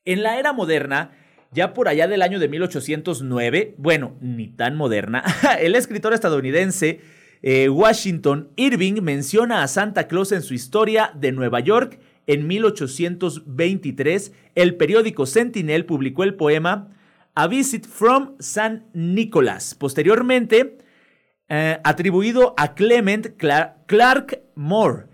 En 0.05 0.23
la 0.23 0.39
era 0.39 0.53
moderna, 0.53 1.11
ya 1.51 1.73
por 1.73 1.87
allá 1.87 2.07
del 2.07 2.21
año 2.21 2.39
de 2.39 2.47
1809, 2.47 3.75
bueno, 3.77 4.15
ni 4.21 4.47
tan 4.47 4.75
moderna, 4.75 5.23
el 5.59 5.75
escritor 5.75 6.13
estadounidense 6.13 7.01
eh, 7.43 7.69
Washington 7.69 8.51
Irving 8.55 9.01
menciona 9.01 9.63
a 9.63 9.67
Santa 9.67 10.07
Claus 10.07 10.31
en 10.31 10.43
su 10.43 10.53
historia 10.53 11.11
de 11.15 11.31
Nueva 11.31 11.59
York 11.59 11.99
en 12.27 12.47
1823. 12.47 14.31
El 14.55 14.75
periódico 14.75 15.25
Sentinel 15.25 15.85
publicó 15.85 16.23
el 16.23 16.35
poema 16.35 16.89
A 17.33 17.47
Visit 17.47 17.87
from 17.87 18.35
San 18.39 18.85
Nicholas. 18.93 19.73
Posteriormente, 19.73 20.77
eh, 21.49 21.79
atribuido 21.83 22.53
a 22.57 22.75
Clement 22.75 23.35
Clark 23.37 24.43
Moore, 24.55 25.05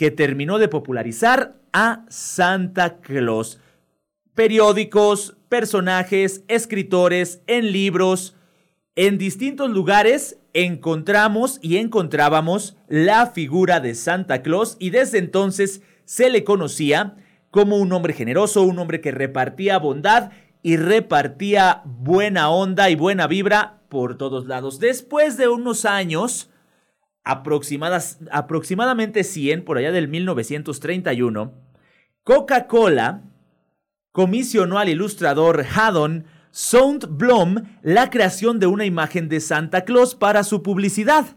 que 0.00 0.10
terminó 0.10 0.58
de 0.58 0.68
popularizar 0.68 1.56
a 1.74 2.06
Santa 2.08 3.00
Claus. 3.00 3.60
Periódicos, 4.32 5.36
personajes, 5.50 6.42
escritores 6.48 7.42
en 7.46 7.70
libros, 7.70 8.34
en 8.96 9.18
distintos 9.18 9.68
lugares 9.68 10.38
encontramos 10.54 11.58
y 11.60 11.76
encontrábamos 11.76 12.78
la 12.88 13.26
figura 13.26 13.80
de 13.80 13.94
Santa 13.94 14.40
Claus 14.40 14.78
y 14.78 14.88
desde 14.88 15.18
entonces 15.18 15.82
se 16.06 16.30
le 16.30 16.44
conocía 16.44 17.16
como 17.50 17.76
un 17.76 17.92
hombre 17.92 18.14
generoso, 18.14 18.62
un 18.62 18.78
hombre 18.78 19.02
que 19.02 19.10
repartía 19.10 19.78
bondad 19.78 20.30
y 20.62 20.78
repartía 20.78 21.82
buena 21.84 22.48
onda 22.48 22.88
y 22.88 22.94
buena 22.94 23.26
vibra 23.26 23.82
por 23.90 24.16
todos 24.16 24.46
lados. 24.46 24.80
Después 24.80 25.36
de 25.36 25.48
unos 25.48 25.84
años, 25.84 26.49
aproximadas, 27.30 28.18
aproximadamente 28.32 29.22
100, 29.22 29.64
por 29.64 29.78
allá 29.78 29.92
del 29.92 30.08
1931, 30.08 31.52
Coca-Cola 32.24 33.22
comisionó 34.10 34.78
al 34.78 34.88
ilustrador 34.88 35.64
Haddon 35.72 36.24
Soundblom 36.50 37.62
la 37.82 38.10
creación 38.10 38.58
de 38.58 38.66
una 38.66 38.84
imagen 38.84 39.28
de 39.28 39.38
Santa 39.38 39.84
Claus 39.84 40.16
para 40.16 40.42
su 40.42 40.64
publicidad. 40.64 41.36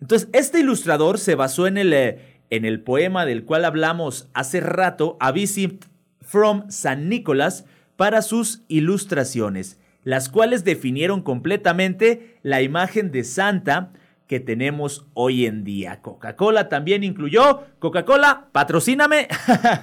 Entonces, 0.00 0.28
este 0.32 0.60
ilustrador 0.60 1.18
se 1.18 1.34
basó 1.34 1.66
en 1.66 1.78
el, 1.78 1.92
eh, 1.92 2.40
en 2.50 2.64
el 2.64 2.80
poema 2.80 3.26
del 3.26 3.44
cual 3.44 3.64
hablamos 3.64 4.28
hace 4.34 4.60
rato, 4.60 5.16
A 5.18 5.32
Visit 5.32 5.84
from 6.20 6.70
San 6.70 7.08
Nicolás, 7.08 7.64
para 7.96 8.22
sus 8.22 8.62
ilustraciones, 8.68 9.80
las 10.04 10.28
cuales 10.28 10.62
definieron 10.62 11.22
completamente 11.22 12.38
la 12.44 12.62
imagen 12.62 13.10
de 13.10 13.24
Santa 13.24 13.92
que 14.28 14.38
tenemos 14.40 15.06
hoy 15.14 15.46
en 15.46 15.64
día. 15.64 16.02
Coca-Cola 16.02 16.68
también 16.68 17.02
incluyó, 17.02 17.62
Coca-Cola, 17.78 18.50
patrocíname, 18.52 19.26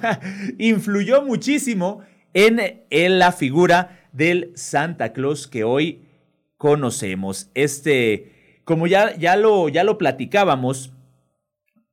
influyó 0.58 1.22
muchísimo 1.22 2.02
en, 2.32 3.18
la 3.18 3.32
figura 3.32 4.06
del 4.12 4.52
Santa 4.54 5.12
Claus 5.12 5.48
que 5.48 5.64
hoy 5.64 6.06
conocemos. 6.56 7.50
Este, 7.54 8.60
como 8.64 8.86
ya, 8.86 9.16
ya, 9.16 9.36
lo, 9.36 9.68
ya 9.68 9.82
lo 9.82 9.98
platicábamos, 9.98 10.92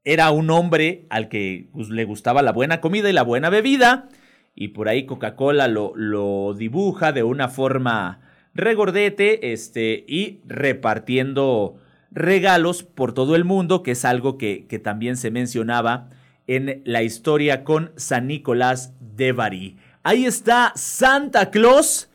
era 0.04 0.30
un 0.30 0.52
hombre 0.52 1.08
al 1.10 1.30
que 1.30 1.70
pues, 1.74 1.90
le 1.90 2.06
gustaba 2.06 2.44
la 2.44 2.52
buena 2.52 2.82
comida 2.82 3.10
y 3.10 3.14
la 3.14 3.24
buena 3.24 3.50
bebida, 3.50 4.10
y 4.54 4.70
por 4.70 4.90
ahí 4.90 5.08
Coca-Cola 5.08 5.68
lo, 5.68 5.94
lo, 5.96 6.54
dibuja 6.54 7.14
de 7.14 7.24
una 7.24 7.50
forma 7.50 8.22
regordete, 8.54 9.54
este, 9.54 10.06
y 10.08 10.42
repartiendo 10.46 11.80
regalos 12.14 12.84
por 12.84 13.14
todo 13.14 13.36
el 13.36 13.44
mundo, 13.44 13.84
que 13.84 13.92
es 13.92 14.06
algo 14.06 14.38
que, 14.38 14.66
que 14.68 14.80
también 14.80 15.18
se 15.18 15.32
mencionaba 15.32 16.10
en 16.48 16.82
la 16.86 17.04
historia 17.04 17.64
con 17.64 17.92
San 17.96 18.28
Nicolás 18.28 18.94
de 19.00 19.32
Bari. 19.32 19.78
Ahí 20.04 20.26
está 20.26 20.74
Santa 20.76 21.50
Claus 21.50 22.10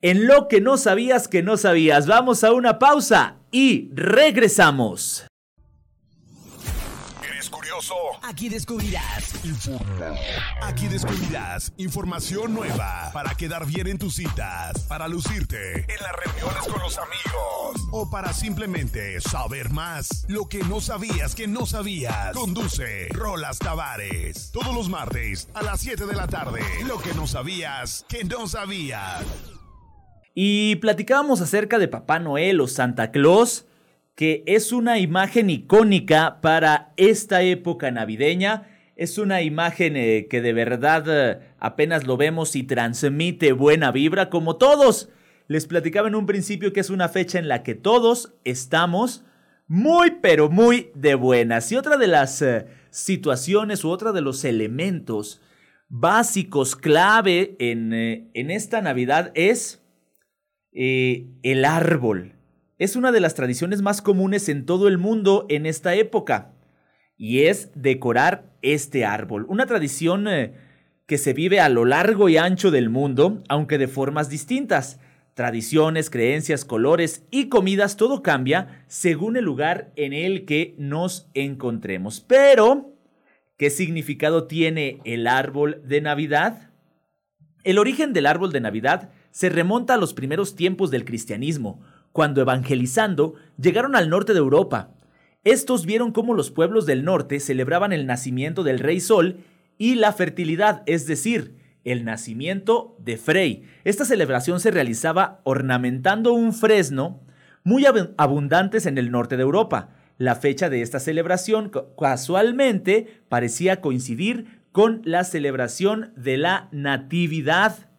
en 0.00 0.26
lo 0.26 0.48
que 0.48 0.60
no 0.60 0.76
sabías 0.76 1.28
que 1.28 1.42
no 1.42 1.56
sabías. 1.56 2.06
Vamos 2.06 2.44
a 2.44 2.52
una 2.52 2.78
pausa 2.78 3.36
y 3.50 3.90
regresamos. 3.94 5.26
Aquí 8.22 8.48
descubrirás. 8.48 9.34
Aquí 10.62 10.86
descubrirás 10.86 11.72
información 11.76 12.54
nueva 12.54 13.10
para 13.12 13.34
quedar 13.34 13.66
bien 13.66 13.88
en 13.88 13.98
tus 13.98 14.14
citas, 14.14 14.78
para 14.88 15.08
lucirte 15.08 15.80
en 15.80 16.00
las 16.00 16.12
reuniones 16.24 16.68
con 16.68 16.80
los 16.80 16.96
amigos 16.98 17.88
o 17.90 18.08
para 18.10 18.32
simplemente 18.32 19.20
saber 19.20 19.70
más. 19.70 20.24
Lo 20.28 20.48
que 20.48 20.62
no 20.62 20.80
sabías 20.80 21.34
que 21.34 21.48
no 21.48 21.66
sabías. 21.66 22.32
Conduce 22.36 23.08
Rolas 23.10 23.58
Tavares. 23.58 24.52
Todos 24.52 24.72
los 24.72 24.88
martes 24.88 25.48
a 25.54 25.62
las 25.62 25.80
7 25.80 26.06
de 26.06 26.14
la 26.14 26.28
tarde. 26.28 26.60
Lo 26.86 26.98
que 26.98 27.12
no 27.14 27.26
sabías 27.26 28.06
que 28.08 28.22
no 28.22 28.46
sabías. 28.46 29.24
Y 30.32 30.76
platicábamos 30.76 31.40
acerca 31.40 31.78
de 31.78 31.88
Papá 31.88 32.20
Noel 32.20 32.60
o 32.60 32.68
Santa 32.68 33.10
Claus 33.10 33.66
que 34.14 34.44
es 34.46 34.72
una 34.72 34.98
imagen 34.98 35.50
icónica 35.50 36.40
para 36.40 36.92
esta 36.96 37.42
época 37.42 37.90
navideña. 37.90 38.68
Es 38.96 39.18
una 39.18 39.42
imagen 39.42 39.96
eh, 39.96 40.28
que 40.30 40.40
de 40.40 40.52
verdad 40.52 41.04
eh, 41.08 41.40
apenas 41.58 42.06
lo 42.06 42.16
vemos 42.16 42.54
y 42.54 42.62
transmite 42.62 43.52
buena 43.52 43.90
vibra 43.90 44.30
como 44.30 44.56
todos. 44.56 45.10
Les 45.48 45.66
platicaba 45.66 46.08
en 46.08 46.14
un 46.14 46.26
principio 46.26 46.72
que 46.72 46.80
es 46.80 46.90
una 46.90 47.08
fecha 47.08 47.38
en 47.38 47.48
la 47.48 47.62
que 47.64 47.74
todos 47.74 48.34
estamos 48.44 49.24
muy 49.66 50.12
pero 50.22 50.48
muy 50.48 50.92
de 50.94 51.16
buenas. 51.16 51.72
Y 51.72 51.76
otra 51.76 51.96
de 51.96 52.06
las 52.06 52.40
eh, 52.40 52.66
situaciones 52.90 53.84
u 53.84 53.90
otra 53.90 54.12
de 54.12 54.20
los 54.20 54.44
elementos 54.44 55.42
básicos 55.88 56.76
clave 56.76 57.56
en, 57.58 57.92
en 57.92 58.50
esta 58.50 58.80
Navidad 58.80 59.32
es 59.34 59.80
el 60.72 61.64
árbol 61.64 62.34
es 62.84 62.96
una 62.96 63.12
de 63.12 63.20
las 63.20 63.34
tradiciones 63.34 63.82
más 63.82 64.02
comunes 64.02 64.48
en 64.48 64.66
todo 64.66 64.88
el 64.88 64.98
mundo 64.98 65.46
en 65.48 65.64
esta 65.64 65.94
época, 65.94 66.52
y 67.16 67.44
es 67.44 67.70
decorar 67.74 68.52
este 68.60 69.04
árbol. 69.04 69.46
Una 69.48 69.66
tradición 69.66 70.28
eh, 70.28 70.52
que 71.06 71.16
se 71.16 71.32
vive 71.32 71.60
a 71.60 71.68
lo 71.68 71.84
largo 71.84 72.28
y 72.28 72.36
ancho 72.36 72.70
del 72.70 72.90
mundo, 72.90 73.42
aunque 73.48 73.78
de 73.78 73.88
formas 73.88 74.28
distintas. 74.28 75.00
Tradiciones, 75.32 76.10
creencias, 76.10 76.64
colores 76.64 77.24
y 77.30 77.48
comidas, 77.48 77.96
todo 77.96 78.22
cambia 78.22 78.84
según 78.86 79.36
el 79.36 79.44
lugar 79.44 79.90
en 79.96 80.12
el 80.12 80.44
que 80.44 80.76
nos 80.78 81.28
encontremos. 81.34 82.20
Pero, 82.20 82.94
¿qué 83.56 83.70
significado 83.70 84.46
tiene 84.46 85.00
el 85.04 85.26
árbol 85.26 85.82
de 85.84 86.00
Navidad? 86.00 86.70
El 87.64 87.78
origen 87.78 88.12
del 88.12 88.26
árbol 88.26 88.52
de 88.52 88.60
Navidad 88.60 89.10
se 89.30 89.48
remonta 89.48 89.94
a 89.94 89.96
los 89.96 90.14
primeros 90.14 90.54
tiempos 90.54 90.92
del 90.92 91.04
cristianismo, 91.04 91.80
cuando 92.14 92.40
evangelizando 92.40 93.34
llegaron 93.60 93.96
al 93.96 94.08
norte 94.08 94.34
de 94.34 94.38
Europa. 94.38 94.94
Estos 95.42 95.84
vieron 95.84 96.12
cómo 96.12 96.32
los 96.32 96.52
pueblos 96.52 96.86
del 96.86 97.04
norte 97.04 97.40
celebraban 97.40 97.92
el 97.92 98.06
nacimiento 98.06 98.62
del 98.62 98.78
rey 98.78 99.00
Sol 99.00 99.38
y 99.78 99.96
la 99.96 100.12
fertilidad, 100.12 100.84
es 100.86 101.08
decir, 101.08 101.56
el 101.82 102.04
nacimiento 102.04 102.96
de 103.00 103.16
Frey. 103.16 103.64
Esta 103.82 104.04
celebración 104.04 104.60
se 104.60 104.70
realizaba 104.70 105.40
ornamentando 105.42 106.32
un 106.32 106.52
fresno 106.54 107.20
muy 107.64 107.84
abundantes 108.16 108.86
en 108.86 108.96
el 108.96 109.10
norte 109.10 109.36
de 109.36 109.42
Europa. 109.42 109.88
La 110.16 110.36
fecha 110.36 110.70
de 110.70 110.82
esta 110.82 111.00
celebración 111.00 111.72
casualmente 111.98 113.22
parecía 113.28 113.80
coincidir 113.80 114.62
con 114.70 115.02
la 115.04 115.24
celebración 115.24 116.12
de 116.14 116.36
la 116.36 116.68
Natividad. 116.70 117.90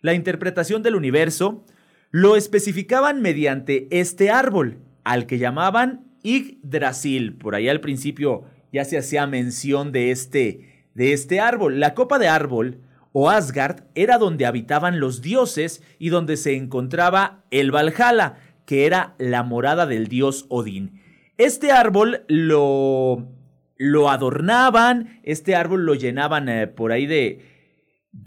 La 0.00 0.14
interpretación 0.14 0.82
del 0.82 0.96
universo 0.96 1.66
lo 2.10 2.36
especificaban 2.36 3.20
mediante 3.20 3.88
este 3.90 4.30
árbol, 4.30 4.78
al 5.04 5.26
que 5.26 5.38
llamaban 5.38 6.06
Yggdrasil. 6.22 7.34
Por 7.34 7.54
ahí 7.54 7.68
al 7.68 7.80
principio 7.80 8.44
ya 8.72 8.84
se 8.84 8.98
hacía 8.98 9.26
mención 9.26 9.92
de 9.92 10.10
este, 10.10 10.84
de 10.94 11.12
este 11.12 11.40
árbol. 11.40 11.80
La 11.80 11.94
copa 11.94 12.18
de 12.18 12.28
árbol 12.28 12.80
o 13.12 13.30
Asgard 13.30 13.84
era 13.94 14.18
donde 14.18 14.46
habitaban 14.46 15.00
los 15.00 15.22
dioses 15.22 15.82
y 15.98 16.08
donde 16.10 16.36
se 16.36 16.56
encontraba 16.56 17.44
el 17.50 17.70
Valhalla, 17.70 18.36
que 18.64 18.86
era 18.86 19.14
la 19.18 19.42
morada 19.42 19.86
del 19.86 20.08
dios 20.08 20.46
Odín. 20.48 21.02
Este 21.36 21.72
árbol 21.72 22.24
lo, 22.28 23.28
lo 23.76 24.10
adornaban, 24.10 25.20
este 25.22 25.54
árbol 25.54 25.86
lo 25.86 25.94
llenaban 25.94 26.48
eh, 26.48 26.66
por 26.66 26.92
ahí 26.92 27.06
de, 27.06 27.47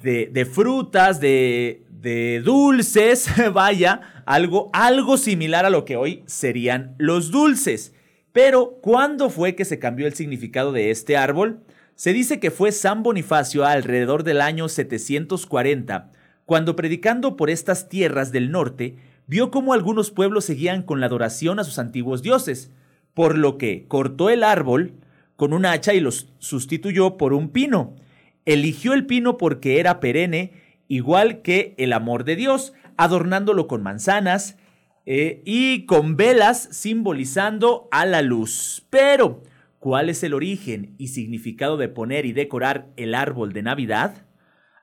de, 0.01 0.49
frutas, 0.51 1.19
de, 1.19 1.83
de 1.89 2.41
dulces, 2.43 3.29
vaya, 3.53 4.23
algo, 4.25 4.69
algo 4.73 5.17
similar 5.17 5.65
a 5.65 5.69
lo 5.69 5.85
que 5.85 5.95
hoy 5.95 6.23
serían 6.25 6.95
los 6.97 7.31
dulces. 7.31 7.93
Pero, 8.31 8.79
¿cuándo 8.81 9.29
fue 9.29 9.55
que 9.55 9.65
se 9.65 9.79
cambió 9.79 10.07
el 10.07 10.13
significado 10.13 10.71
de 10.71 10.89
este 10.89 11.17
árbol? 11.17 11.59
Se 11.95 12.13
dice 12.13 12.39
que 12.39 12.49
fue 12.49 12.71
San 12.71 13.03
Bonifacio 13.03 13.65
alrededor 13.65 14.23
del 14.23 14.41
año 14.41 14.69
740, 14.69 16.11
cuando 16.45 16.75
predicando 16.75 17.35
por 17.35 17.49
estas 17.49 17.89
tierras 17.89 18.31
del 18.31 18.51
norte, 18.51 18.95
vio 19.27 19.51
cómo 19.51 19.73
algunos 19.73 20.11
pueblos 20.11 20.45
seguían 20.45 20.81
con 20.81 20.99
la 20.99 21.05
adoración 21.05 21.59
a 21.59 21.63
sus 21.63 21.77
antiguos 21.77 22.21
dioses, 22.21 22.71
por 23.13 23.37
lo 23.37 23.57
que 23.57 23.85
cortó 23.87 24.29
el 24.29 24.43
árbol 24.43 24.93
con 25.35 25.53
un 25.53 25.65
hacha 25.65 25.93
y 25.93 25.99
los 25.99 26.29
sustituyó 26.39 27.17
por 27.17 27.33
un 27.33 27.49
pino. 27.49 27.95
Eligió 28.45 28.93
el 28.93 29.05
pino 29.05 29.37
porque 29.37 29.79
era 29.79 29.99
perenne 29.99 30.53
igual 30.87 31.41
que 31.41 31.73
el 31.77 31.93
amor 31.93 32.25
de 32.25 32.35
Dios, 32.35 32.73
adornándolo 32.97 33.67
con 33.67 33.81
manzanas 33.81 34.57
eh, 35.05 35.41
y 35.45 35.85
con 35.85 36.17
velas 36.17 36.67
simbolizando 36.71 37.87
a 37.91 38.05
la 38.05 38.21
luz. 38.21 38.85
Pero, 38.89 39.41
¿cuál 39.79 40.09
es 40.09 40.21
el 40.23 40.33
origen 40.33 40.95
y 40.97 41.07
significado 41.07 41.77
de 41.77 41.87
poner 41.87 42.25
y 42.25 42.33
decorar 42.33 42.89
el 42.97 43.15
árbol 43.15 43.53
de 43.53 43.63
Navidad? 43.63 44.25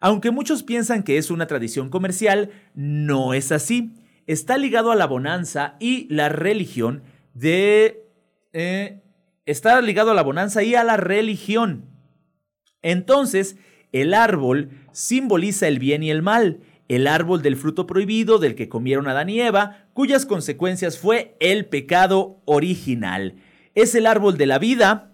Aunque 0.01 0.31
muchos 0.31 0.63
piensan 0.63 1.03
que 1.03 1.19
es 1.19 1.31
una 1.31 1.47
tradición 1.47 1.91
comercial, 1.91 2.51
no 2.75 3.35
es 3.35 3.53
así. 3.53 3.95
Está 4.27 4.57
ligado 4.57 4.93
a 4.93 4.97
la 4.97 5.07
bonanza 5.07 5.77
y 5.81 6.07
la 6.13 6.29
religión 6.29 7.03
de... 7.35 8.05
Eh, 8.53 9.03
está 9.47 9.81
ligado 9.81 10.13
a 10.13 10.15
la 10.15 10.23
bonanza 10.23 10.63
y 10.63 10.75
a 10.75 10.85
la 10.85 10.97
religión. 10.97 11.98
Entonces, 12.83 13.57
el 13.93 14.15
árbol 14.15 14.71
simboliza 14.93 15.69
el 15.69 15.79
bien 15.79 16.03
y 16.03 16.11
el 16.11 16.23
mal, 16.23 16.61
el 16.89 17.07
árbol 17.07 17.43
del 17.43 17.57
fruto 17.57 17.87
prohibido 17.87 18.39
del 18.39 18.55
que 18.55 18.69
comieron 18.69 19.09
Adán 19.09 19.29
y 19.29 19.41
Eva, 19.41 19.87
cuyas 19.93 20.27
consecuencias 20.27 20.99
fue 20.99 21.37
el 21.41 21.67
pecado 21.67 22.41
original. 22.45 23.37
Es 23.75 23.95
el 23.95 24.07
árbol 24.07 24.39
de 24.39 24.47
la 24.47 24.59
vida, 24.59 25.13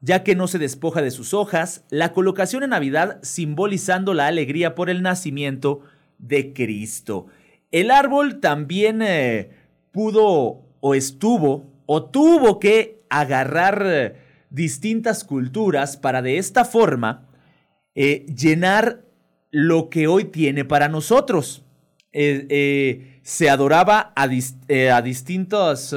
ya 0.00 0.22
que 0.22 0.34
no 0.34 0.48
se 0.48 0.58
despoja 0.58 1.00
de 1.00 1.10
sus 1.10 1.32
hojas, 1.32 1.84
la 1.88 2.12
colocación 2.12 2.62
en 2.62 2.70
Navidad 2.70 3.18
simbolizando 3.22 4.12
la 4.12 4.26
alegría 4.26 4.74
por 4.74 4.90
el 4.90 5.02
nacimiento 5.02 5.80
de 6.18 6.52
Cristo. 6.52 7.26
El 7.70 7.90
árbol 7.90 8.40
también 8.40 9.00
eh, 9.02 9.50
pudo 9.92 10.62
o 10.80 10.94
estuvo 10.94 11.72
o 11.86 12.04
tuvo 12.04 12.60
que 12.60 13.02
agarrar 13.08 13.82
eh, 13.86 14.23
distintas 14.54 15.24
culturas 15.24 15.96
para 15.96 16.22
de 16.22 16.38
esta 16.38 16.64
forma 16.64 17.28
eh, 17.94 18.26
llenar 18.26 19.04
lo 19.50 19.88
que 19.88 20.06
hoy 20.06 20.24
tiene 20.24 20.64
para 20.64 20.88
nosotros. 20.88 21.64
se 22.12 23.50
adoraba 23.50 24.12
a, 24.14 24.22
a 24.22 25.02
distintas 25.02 25.94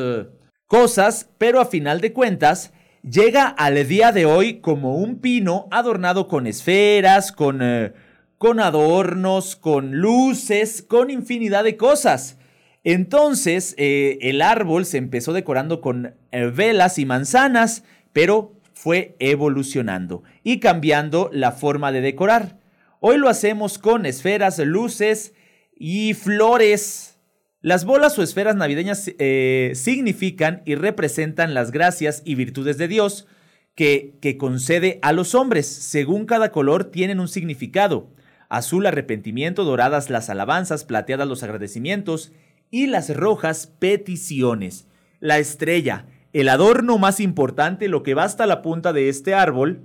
cosas, 0.67 1.29
pero 1.37 1.59
a 1.59 1.65
final 1.65 2.01
de 2.01 2.13
cuentas 2.13 2.73
llega 3.09 3.47
al 3.47 3.87
día 3.87 4.11
de 4.11 4.25
hoy 4.25 4.59
como 4.59 4.97
un 4.97 5.19
pino 5.19 5.67
adornado 5.71 6.27
con 6.27 6.47
esferas, 6.47 7.31
con, 7.31 7.61
eh, 7.61 7.93
con 8.37 8.59
adornos, 8.59 9.55
con 9.55 9.97
luces, 9.97 10.81
con 10.81 11.09
infinidad 11.09 11.63
de 11.63 11.77
cosas. 11.77 12.37
Entonces 12.83 13.75
eh, 13.77 14.17
el 14.21 14.41
árbol 14.41 14.85
se 14.85 14.97
empezó 14.97 15.33
decorando 15.33 15.81
con 15.81 16.15
eh, 16.31 16.45
velas 16.45 16.99
y 16.99 17.05
manzanas, 17.05 17.83
pero 18.13 18.53
fue 18.73 19.15
evolucionando 19.19 20.23
y 20.43 20.59
cambiando 20.59 21.29
la 21.33 21.51
forma 21.51 21.91
de 21.91 22.01
decorar. 22.01 22.59
Hoy 22.99 23.17
lo 23.17 23.29
hacemos 23.29 23.77
con 23.77 24.05
esferas, 24.05 24.59
luces 24.59 25.33
y 25.75 26.13
flores 26.13 27.17
las 27.61 27.85
bolas 27.85 28.17
o 28.19 28.23
esferas 28.23 28.55
navideñas 28.55 29.11
eh, 29.17 29.71
significan 29.73 30.61
y 30.65 30.75
representan 30.75 31.55
las 31.55 31.71
gracias 31.71 32.21
y 32.23 32.35
virtudes 32.35 32.77
de 32.77 32.87
Dios 32.87 33.27
que, 33.73 34.15
que 34.21 34.37
concede 34.37 34.99
a 35.01 35.11
los 35.11 35.33
hombres. 35.33 35.65
Según 35.65 36.27
cada 36.27 36.51
color 36.51 36.85
tienen 36.85 37.19
un 37.19 37.27
significado. 37.27 38.13
Azul 38.47 38.85
arrepentimiento, 38.85 39.65
doradas 39.65 40.09
las 40.09 40.29
alabanzas, 40.29 40.85
plateadas 40.85 41.27
los 41.27 41.41
agradecimientos 41.41 42.31
y 42.69 42.87
las 42.87 43.13
rojas 43.13 43.67
peticiones. 43.79 44.87
La 45.19 45.39
estrella, 45.39 46.05
el 46.41 46.49
adorno 46.49 46.99
más 46.99 47.19
importante, 47.19 47.87
lo 47.87 48.03
que 48.03 48.13
va 48.13 48.23
hasta 48.23 48.45
la 48.45 48.61
punta 48.61 48.93
de 48.93 49.09
este 49.09 49.33
árbol, 49.33 49.81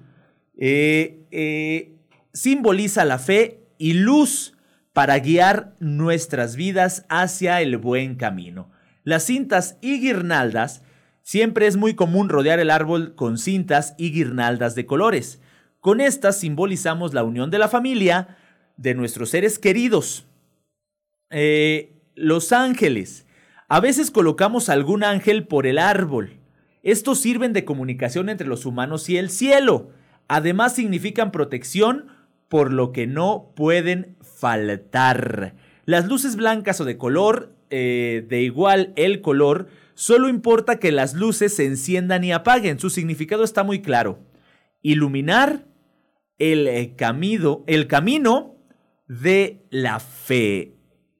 eh, 0.58 1.24
eh, 1.30 1.94
simboliza 2.34 3.06
la 3.06 3.18
fe 3.18 3.60
y 3.78 3.94
luz 3.94 4.54
para 4.92 5.18
guiar 5.18 5.74
nuestras 5.80 6.54
vidas 6.56 7.06
hacia 7.08 7.62
el 7.62 7.78
buen 7.78 8.16
camino. 8.16 8.70
Las 9.02 9.24
cintas 9.24 9.78
y 9.80 9.98
guirnaldas, 9.98 10.82
siempre 11.22 11.66
es 11.66 11.78
muy 11.78 11.94
común 11.94 12.28
rodear 12.28 12.60
el 12.60 12.70
árbol 12.70 13.14
con 13.14 13.38
cintas 13.38 13.94
y 13.96 14.12
guirnaldas 14.12 14.74
de 14.74 14.84
colores. 14.84 15.40
Con 15.80 16.02
estas 16.02 16.38
simbolizamos 16.38 17.14
la 17.14 17.24
unión 17.24 17.50
de 17.50 17.58
la 17.58 17.68
familia, 17.68 18.36
de 18.76 18.94
nuestros 18.94 19.30
seres 19.30 19.58
queridos. 19.58 20.26
Eh, 21.30 21.94
los 22.14 22.52
ángeles. 22.52 23.26
A 23.68 23.80
veces 23.80 24.10
colocamos 24.10 24.68
algún 24.68 25.02
ángel 25.02 25.46
por 25.46 25.66
el 25.66 25.78
árbol. 25.78 26.41
Estos 26.82 27.20
sirven 27.20 27.52
de 27.52 27.64
comunicación 27.64 28.28
entre 28.28 28.46
los 28.46 28.66
humanos 28.66 29.08
y 29.08 29.16
el 29.16 29.30
cielo. 29.30 29.90
Además 30.28 30.74
significan 30.74 31.30
protección 31.30 32.08
por 32.48 32.72
lo 32.72 32.92
que 32.92 33.06
no 33.06 33.52
pueden 33.54 34.16
faltar. 34.20 35.54
Las 35.84 36.06
luces 36.06 36.36
blancas 36.36 36.80
o 36.80 36.84
de 36.84 36.98
color, 36.98 37.54
eh, 37.70 38.26
de 38.28 38.42
igual 38.42 38.92
el 38.96 39.20
color, 39.20 39.68
solo 39.94 40.28
importa 40.28 40.78
que 40.78 40.92
las 40.92 41.14
luces 41.14 41.54
se 41.56 41.66
enciendan 41.66 42.24
y 42.24 42.32
apaguen. 42.32 42.78
Su 42.78 42.90
significado 42.90 43.44
está 43.44 43.62
muy 43.62 43.80
claro. 43.80 44.18
Iluminar 44.82 45.66
el 46.38 46.66
eh, 46.66 46.94
camino, 46.96 47.62
el 47.66 47.86
camino 47.86 48.56
de 49.06 49.64
la 49.70 50.00
fe. 50.00 50.74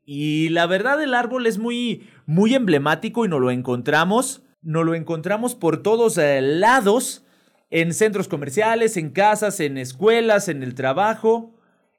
Y 0.05 0.48
la 0.48 0.66
verdad 0.66 1.03
el 1.03 1.14
árbol 1.14 1.46
es 1.46 1.59
muy, 1.59 2.09
muy 2.27 2.55
emblemático 2.55 3.25
y 3.25 3.29
no 3.29 3.38
lo 3.38 3.51
encontramos, 3.51 4.42
no 4.62 4.85
lo 4.85 4.94
encontramos 4.94 5.55
por 5.55 5.83
todos 5.83 6.16
eh, 6.18 6.40
lados 6.40 7.25
en 7.70 7.94
centros 7.94 8.29
comerciales, 8.29 8.96
en 8.96 9.11
casas, 9.11 9.59
en 9.61 9.79
escuelas, 9.79 10.48
en 10.48 10.62
el 10.62 10.75
trabajo, 10.75 11.55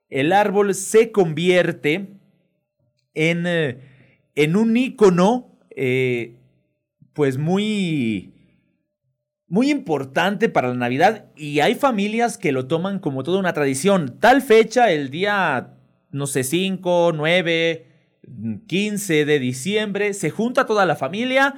el 0.09 0.31
árbol 0.31 0.75
se 0.75 1.11
convierte 1.11 2.19
en, 3.15 3.47
eh, 3.47 3.79
en 4.35 4.55
un 4.55 4.77
icono, 4.77 5.57
eh, 5.75 6.35
pues 7.13 7.37
muy, 7.37 8.33
muy 9.47 9.71
importante 9.71 10.49
para 10.49 10.69
la 10.69 10.75
Navidad 10.75 11.25
y 11.35 11.59
hay 11.59 11.75
familias 11.75 12.37
que 12.37 12.51
lo 12.51 12.67
toman 12.67 12.99
como 12.99 13.23
toda 13.23 13.39
una 13.39 13.53
tradición. 13.53 14.19
Tal 14.19 14.41
fecha, 14.41 14.91
el 14.91 15.09
día, 15.09 15.73
no 16.11 16.27
sé, 16.27 16.43
5, 16.43 17.11
9, 17.15 17.87
15 18.67 19.25
de 19.25 19.39
diciembre, 19.39 20.13
se 20.13 20.29
junta 20.29 20.65
toda 20.65 20.85
la 20.85 20.95
familia 20.95 21.55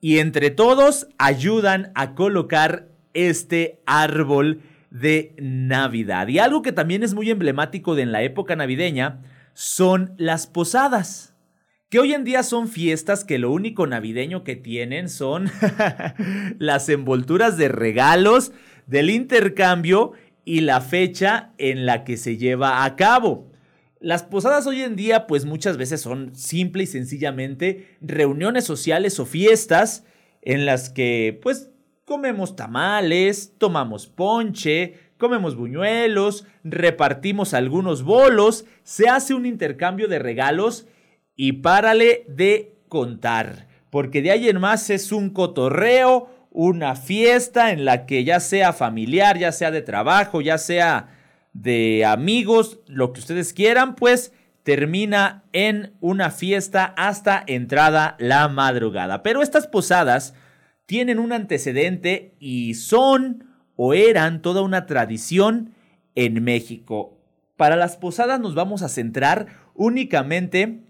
y 0.00 0.18
entre 0.18 0.50
todos 0.50 1.06
ayudan 1.18 1.92
a 1.94 2.14
colocar 2.14 2.88
este 3.12 3.80
árbol 3.86 4.62
de 4.90 5.34
Navidad. 5.38 6.28
Y 6.28 6.38
algo 6.38 6.62
que 6.62 6.72
también 6.72 7.02
es 7.02 7.14
muy 7.14 7.30
emblemático 7.30 7.94
de 7.94 8.02
en 8.02 8.12
la 8.12 8.22
época 8.22 8.56
navideña 8.56 9.20
son 9.54 10.14
las 10.16 10.46
posadas, 10.46 11.34
que 11.90 11.98
hoy 11.98 12.14
en 12.14 12.24
día 12.24 12.42
son 12.42 12.68
fiestas 12.68 13.24
que 13.24 13.38
lo 13.38 13.50
único 13.50 13.86
navideño 13.86 14.44
que 14.44 14.56
tienen 14.56 15.08
son 15.08 15.50
las 16.58 16.88
envolturas 16.88 17.56
de 17.56 17.68
regalos, 17.68 18.52
del 18.86 19.10
intercambio 19.10 20.12
y 20.44 20.60
la 20.60 20.80
fecha 20.80 21.50
en 21.58 21.86
la 21.86 22.04
que 22.04 22.16
se 22.16 22.36
lleva 22.36 22.84
a 22.84 22.96
cabo. 22.96 23.49
Las 24.00 24.22
posadas 24.22 24.66
hoy 24.66 24.80
en 24.80 24.96
día 24.96 25.26
pues 25.26 25.44
muchas 25.44 25.76
veces 25.76 26.00
son 26.00 26.34
simple 26.34 26.84
y 26.84 26.86
sencillamente 26.86 27.98
reuniones 28.00 28.64
sociales 28.64 29.20
o 29.20 29.26
fiestas 29.26 30.06
en 30.40 30.64
las 30.64 30.88
que 30.88 31.38
pues 31.42 31.70
comemos 32.06 32.56
tamales, 32.56 33.52
tomamos 33.58 34.06
ponche, 34.06 34.94
comemos 35.18 35.54
buñuelos, 35.54 36.46
repartimos 36.64 37.52
algunos 37.52 38.02
bolos, 38.02 38.64
se 38.84 39.06
hace 39.10 39.34
un 39.34 39.44
intercambio 39.44 40.08
de 40.08 40.18
regalos 40.18 40.86
y 41.36 41.52
párale 41.52 42.24
de 42.26 42.78
contar, 42.88 43.68
porque 43.90 44.22
de 44.22 44.30
ahí 44.30 44.48
en 44.48 44.60
más 44.60 44.88
es 44.88 45.12
un 45.12 45.28
cotorreo, 45.28 46.48
una 46.50 46.96
fiesta 46.96 47.70
en 47.70 47.84
la 47.84 48.06
que 48.06 48.24
ya 48.24 48.40
sea 48.40 48.72
familiar, 48.72 49.38
ya 49.38 49.52
sea 49.52 49.70
de 49.70 49.82
trabajo, 49.82 50.40
ya 50.40 50.56
sea 50.56 51.19
de 51.52 52.04
amigos, 52.04 52.80
lo 52.86 53.12
que 53.12 53.20
ustedes 53.20 53.52
quieran, 53.52 53.94
pues 53.94 54.32
termina 54.62 55.44
en 55.52 55.94
una 56.00 56.30
fiesta 56.30 56.84
hasta 56.96 57.42
entrada 57.46 58.16
la 58.18 58.48
madrugada. 58.48 59.22
Pero 59.22 59.42
estas 59.42 59.66
posadas 59.66 60.34
tienen 60.86 61.18
un 61.18 61.32
antecedente 61.32 62.34
y 62.38 62.74
son 62.74 63.44
o 63.76 63.94
eran 63.94 64.42
toda 64.42 64.62
una 64.62 64.86
tradición 64.86 65.74
en 66.14 66.42
México. 66.44 67.18
Para 67.56 67.76
las 67.76 67.96
posadas 67.96 68.40
nos 68.40 68.54
vamos 68.54 68.82
a 68.82 68.88
centrar 68.88 69.46
únicamente 69.74 70.84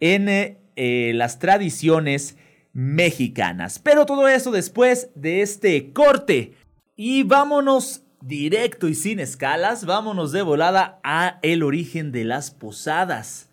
en 0.00 0.28
eh, 0.28 1.12
las 1.14 1.38
tradiciones 1.38 2.36
mexicanas. 2.72 3.78
Pero 3.78 4.04
todo 4.04 4.28
eso 4.28 4.50
después 4.50 5.10
de 5.14 5.42
este 5.42 5.92
corte. 5.92 6.54
Y 6.94 7.22
vámonos 7.22 8.05
directo 8.26 8.88
y 8.88 8.94
sin 8.94 9.20
escalas, 9.20 9.86
vámonos 9.86 10.32
de 10.32 10.42
volada 10.42 11.00
a 11.04 11.38
el 11.42 11.62
origen 11.62 12.12
de 12.12 12.24
las 12.24 12.50
posadas. 12.50 13.50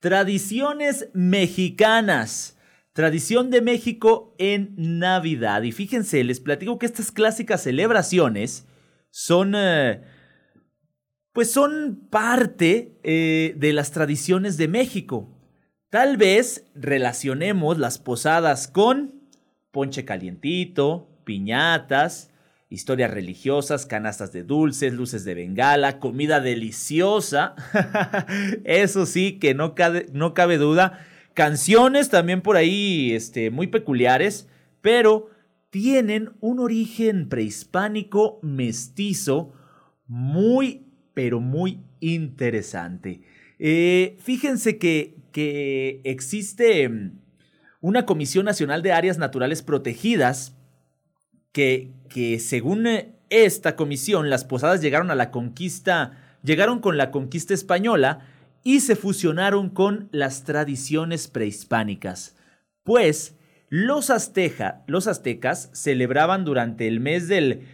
Tradiciones 0.00 1.08
mexicanas. 1.14 2.58
Tradición 2.92 3.50
de 3.50 3.60
México 3.60 4.34
en 4.38 4.74
Navidad. 4.76 5.62
Y 5.62 5.72
fíjense, 5.72 6.24
les 6.24 6.40
platico 6.40 6.78
que 6.78 6.86
estas 6.86 7.12
clásicas 7.12 7.62
celebraciones 7.62 8.66
son... 9.10 9.54
Eh, 9.56 10.02
pues 11.32 11.52
son 11.52 12.08
parte 12.10 12.98
eh, 13.04 13.52
de 13.58 13.74
las 13.74 13.92
tradiciones 13.92 14.56
de 14.56 14.68
México. 14.68 15.28
Tal 15.90 16.16
vez 16.16 16.70
relacionemos 16.74 17.76
las 17.76 17.98
posadas 17.98 18.68
con 18.68 19.20
ponche 19.70 20.06
calientito, 20.06 21.10
piñatas, 21.24 22.30
historias 22.68 23.10
religiosas, 23.10 23.86
canastas 23.86 24.32
de 24.32 24.42
dulces, 24.42 24.92
luces 24.92 25.24
de 25.24 25.34
bengala, 25.34 25.98
comida 25.98 26.40
deliciosa. 26.40 27.54
Eso 28.64 29.06
sí, 29.06 29.38
que 29.38 29.54
no 29.54 29.74
cabe, 29.74 30.06
no 30.12 30.34
cabe 30.34 30.58
duda 30.58 31.06
Canciones 31.36 32.08
también 32.08 32.40
por 32.40 32.56
ahí 32.56 33.12
este, 33.12 33.50
muy 33.50 33.66
peculiares, 33.66 34.48
pero 34.80 35.28
tienen 35.68 36.30
un 36.40 36.60
origen 36.60 37.28
prehispánico 37.28 38.38
mestizo 38.40 39.52
muy, 40.06 40.86
pero 41.12 41.40
muy 41.40 41.82
interesante. 42.00 43.20
Eh, 43.58 44.16
fíjense 44.18 44.78
que, 44.78 45.18
que 45.30 46.00
existe 46.04 46.88
mm, 46.88 47.18
una 47.82 48.06
Comisión 48.06 48.46
Nacional 48.46 48.80
de 48.80 48.92
Áreas 48.92 49.18
Naturales 49.18 49.60
Protegidas 49.62 50.56
que, 51.52 51.92
que 52.08 52.38
según 52.38 52.86
eh, 52.86 53.14
esta 53.30 53.76
comisión 53.76 54.30
las 54.30 54.44
posadas 54.44 54.80
llegaron 54.80 55.10
a 55.10 55.14
la 55.14 55.30
conquista, 55.30 56.38
llegaron 56.42 56.80
con 56.80 56.96
la 56.96 57.10
conquista 57.10 57.54
española 57.54 58.20
y 58.62 58.80
se 58.80 58.96
fusionaron 58.96 59.70
con 59.70 60.08
las 60.12 60.44
tradiciones 60.44 61.28
prehispánicas. 61.28 62.36
Pues 62.82 63.36
los, 63.68 64.10
los 64.86 65.06
aztecas 65.06 65.70
celebraban 65.72 66.44
durante 66.44 66.88
el 66.88 67.00
mes 67.00 67.28
del 67.28 67.66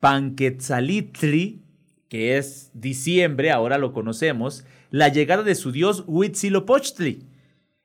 Panquetzalitli, 0.00 1.62
que 2.08 2.36
es 2.36 2.70
diciembre, 2.74 3.50
ahora 3.50 3.78
lo 3.78 3.92
conocemos, 3.92 4.64
la 4.90 5.08
llegada 5.08 5.42
de 5.42 5.54
su 5.54 5.72
dios 5.72 6.04
Huitzilopochtli. 6.06 7.26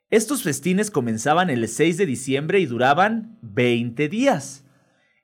Estos 0.10 0.44
festines 0.44 0.92
comenzaban 0.92 1.50
el 1.50 1.68
6 1.68 1.98
de 1.98 2.06
diciembre 2.06 2.60
y 2.60 2.66
duraban 2.66 3.38
20 3.42 4.08
días. 4.10 4.66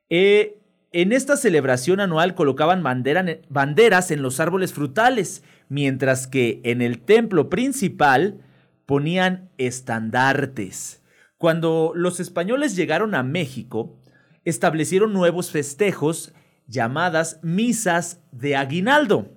Eh, 0.10 0.61
en 0.91 1.13
esta 1.13 1.38
celebración 1.38 2.01
anual 2.01 2.36
colocaban 2.36 2.84
banderas 2.84 4.12
en 4.12 4.21
los 4.21 4.39
árboles 4.39 4.73
frutales, 4.73 5.43
mientras 5.69 6.27
que 6.27 6.60
en 6.65 6.82
el 6.82 6.99
templo 6.99 7.49
principal 7.49 8.41
ponían 8.86 9.49
estandartes. 9.58 11.01
Cuando 11.38 11.93
los 11.95 12.19
españoles 12.19 12.75
llegaron 12.75 13.15
a 13.15 13.23
México, 13.23 13.97
establecieron 14.43 15.13
nuevos 15.13 15.49
festejos 15.49 16.34
llamadas 16.67 17.39
misas 17.41 18.21
de 18.32 18.58
aguinaldo. 18.58 19.30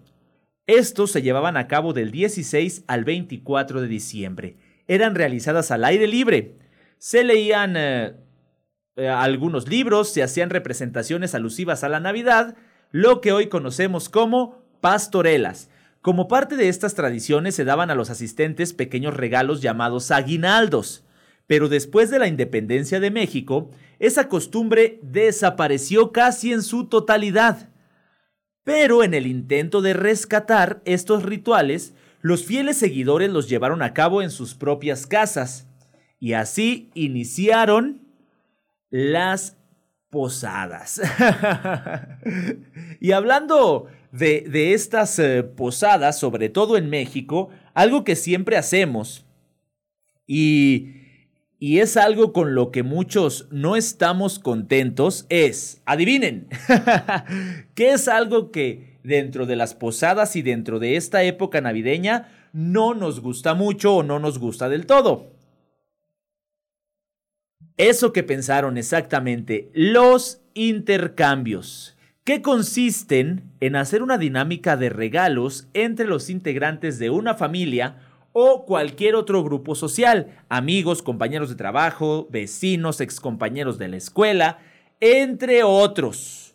Estos 0.66 1.12
se 1.12 1.22
llevaban 1.22 1.56
a 1.56 1.68
cabo 1.68 1.92
del 1.92 2.10
16 2.10 2.84
al 2.88 3.04
24 3.04 3.80
de 3.80 3.88
diciembre. 3.88 4.56
Eran 4.88 5.14
realizadas 5.14 5.70
al 5.70 5.84
aire 5.84 6.08
libre. 6.08 6.56
Se 6.98 7.22
leían 7.22 7.74
eh, 7.76 8.14
eh, 8.96 9.08
algunos 9.08 9.68
libros, 9.68 10.10
se 10.10 10.22
hacían 10.22 10.50
representaciones 10.50 11.34
alusivas 11.34 11.82
a 11.82 11.88
la 11.88 12.00
Navidad, 12.00 12.56
lo 12.92 13.20
que 13.20 13.32
hoy 13.32 13.48
conocemos 13.48 14.08
como 14.08 14.62
pastorelas. 14.80 15.68
Como 16.00 16.28
parte 16.28 16.56
de 16.56 16.68
estas 16.68 16.94
tradiciones 16.94 17.54
se 17.54 17.64
daban 17.64 17.90
a 17.90 17.94
los 17.94 18.10
asistentes 18.10 18.72
pequeños 18.72 19.16
regalos 19.16 19.62
llamados 19.62 20.10
aguinaldos. 20.10 21.02
Pero 21.46 21.68
después 21.68 22.10
de 22.10 22.18
la 22.18 22.28
independencia 22.28 23.00
de 23.00 23.10
México, 23.10 23.70
esa 23.98 24.28
costumbre 24.28 25.00
desapareció 25.02 26.12
casi 26.12 26.52
en 26.52 26.62
su 26.62 26.86
totalidad. 26.86 27.70
Pero 28.64 29.02
en 29.02 29.14
el 29.14 29.26
intento 29.26 29.82
de 29.82 29.94
rescatar 29.94 30.82
estos 30.84 31.22
rituales, 31.22 31.94
los 32.20 32.44
fieles 32.44 32.76
seguidores 32.76 33.30
los 33.30 33.48
llevaron 33.48 33.82
a 33.82 33.92
cabo 33.92 34.22
en 34.22 34.30
sus 34.30 34.54
propias 34.54 35.06
casas. 35.06 35.66
Y 36.20 36.34
así 36.34 36.90
iniciaron 36.94 38.03
las 38.94 39.56
posadas. 40.08 41.00
y 43.00 43.10
hablando 43.10 43.88
de, 44.12 44.72
estas 44.72 45.18
eh, 45.18 45.42
posadas, 45.42 46.16
sobre 46.16 46.48
todo 46.48 46.76
en 46.76 46.88
México, 46.88 47.48
algo 47.74 48.04
que 48.04 48.14
siempre 48.14 48.56
hacemos 48.56 49.26
y 50.28 51.00
y 51.58 51.78
es 51.78 51.96
algo 51.96 52.32
con 52.34 52.54
lo 52.54 52.70
que 52.70 52.82
muchos 52.82 53.48
no 53.50 53.74
estamos 53.74 54.38
contentos, 54.38 55.24
es, 55.30 55.80
adivinen, 55.86 56.48
¿qué 57.74 57.92
es 57.92 58.06
algo 58.06 58.50
que 58.50 58.98
dentro 59.02 59.46
de 59.46 59.56
las 59.56 59.74
posadas 59.74 60.36
y 60.36 60.42
dentro 60.42 60.78
de 60.78 60.96
esta 60.96 61.22
época 61.22 61.62
navideña 61.62 62.28
no 62.52 62.92
nos 62.92 63.20
gusta 63.20 63.54
mucho 63.54 63.96
o 63.96 64.02
no 64.02 64.18
nos 64.18 64.38
gusta 64.38 64.68
del 64.68 64.84
todo? 64.84 65.33
Eso 67.76 68.12
que 68.12 68.22
pensaron 68.22 68.78
exactamente, 68.78 69.68
los 69.74 70.40
intercambios, 70.54 71.96
que 72.22 72.40
consisten 72.40 73.50
en 73.58 73.74
hacer 73.74 74.02
una 74.02 74.16
dinámica 74.16 74.76
de 74.76 74.90
regalos 74.90 75.66
entre 75.74 76.06
los 76.06 76.30
integrantes 76.30 77.00
de 77.00 77.10
una 77.10 77.34
familia 77.34 77.96
o 78.32 78.64
cualquier 78.64 79.16
otro 79.16 79.42
grupo 79.42 79.74
social, 79.74 80.36
amigos, 80.48 81.02
compañeros 81.02 81.48
de 81.48 81.56
trabajo, 81.56 82.28
vecinos, 82.30 83.00
excompañeros 83.00 83.76
de 83.76 83.88
la 83.88 83.96
escuela, 83.96 84.58
entre 85.00 85.64
otros. 85.64 86.54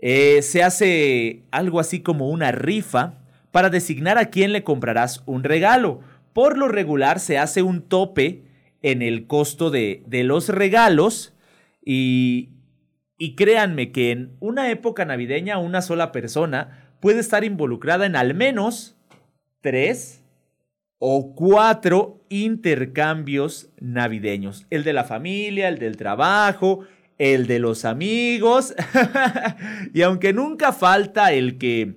Eh, 0.00 0.42
se 0.42 0.64
hace 0.64 1.42
algo 1.52 1.78
así 1.78 2.00
como 2.00 2.30
una 2.30 2.50
rifa 2.50 3.14
para 3.52 3.70
designar 3.70 4.18
a 4.18 4.26
quién 4.26 4.52
le 4.52 4.64
comprarás 4.64 5.22
un 5.24 5.44
regalo. 5.44 6.00
Por 6.32 6.58
lo 6.58 6.66
regular 6.66 7.20
se 7.20 7.38
hace 7.38 7.62
un 7.62 7.82
tope 7.82 8.42
en 8.82 9.02
el 9.02 9.26
costo 9.26 9.70
de, 9.70 10.02
de 10.06 10.24
los 10.24 10.48
regalos 10.48 11.34
y, 11.84 12.50
y 13.18 13.34
créanme 13.34 13.92
que 13.92 14.10
en 14.12 14.36
una 14.40 14.70
época 14.70 15.04
navideña 15.04 15.58
una 15.58 15.82
sola 15.82 16.12
persona 16.12 16.94
puede 17.00 17.20
estar 17.20 17.44
involucrada 17.44 18.06
en 18.06 18.16
al 18.16 18.34
menos 18.34 18.96
tres 19.60 20.24
o 20.98 21.34
cuatro 21.34 22.24
intercambios 22.28 23.70
navideños. 23.80 24.66
El 24.70 24.84
de 24.84 24.92
la 24.92 25.04
familia, 25.04 25.68
el 25.68 25.78
del 25.78 25.96
trabajo, 25.96 26.80
el 27.18 27.46
de 27.46 27.58
los 27.58 27.84
amigos. 27.84 28.74
y 29.94 30.02
aunque 30.02 30.32
nunca 30.32 30.72
falta 30.72 31.32
el 31.32 31.58
que 31.58 31.96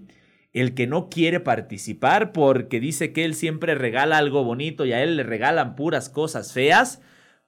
el 0.53 0.73
que 0.73 0.87
no 0.87 1.09
quiere 1.09 1.39
participar 1.39 2.33
porque 2.33 2.79
dice 2.79 3.13
que 3.13 3.23
él 3.25 3.35
siempre 3.35 3.75
regala 3.75 4.17
algo 4.17 4.43
bonito 4.43 4.85
y 4.85 4.93
a 4.93 5.01
él 5.01 5.17
le 5.17 5.23
regalan 5.23 5.75
puras 5.75 6.09
cosas 6.09 6.53
feas, 6.53 7.01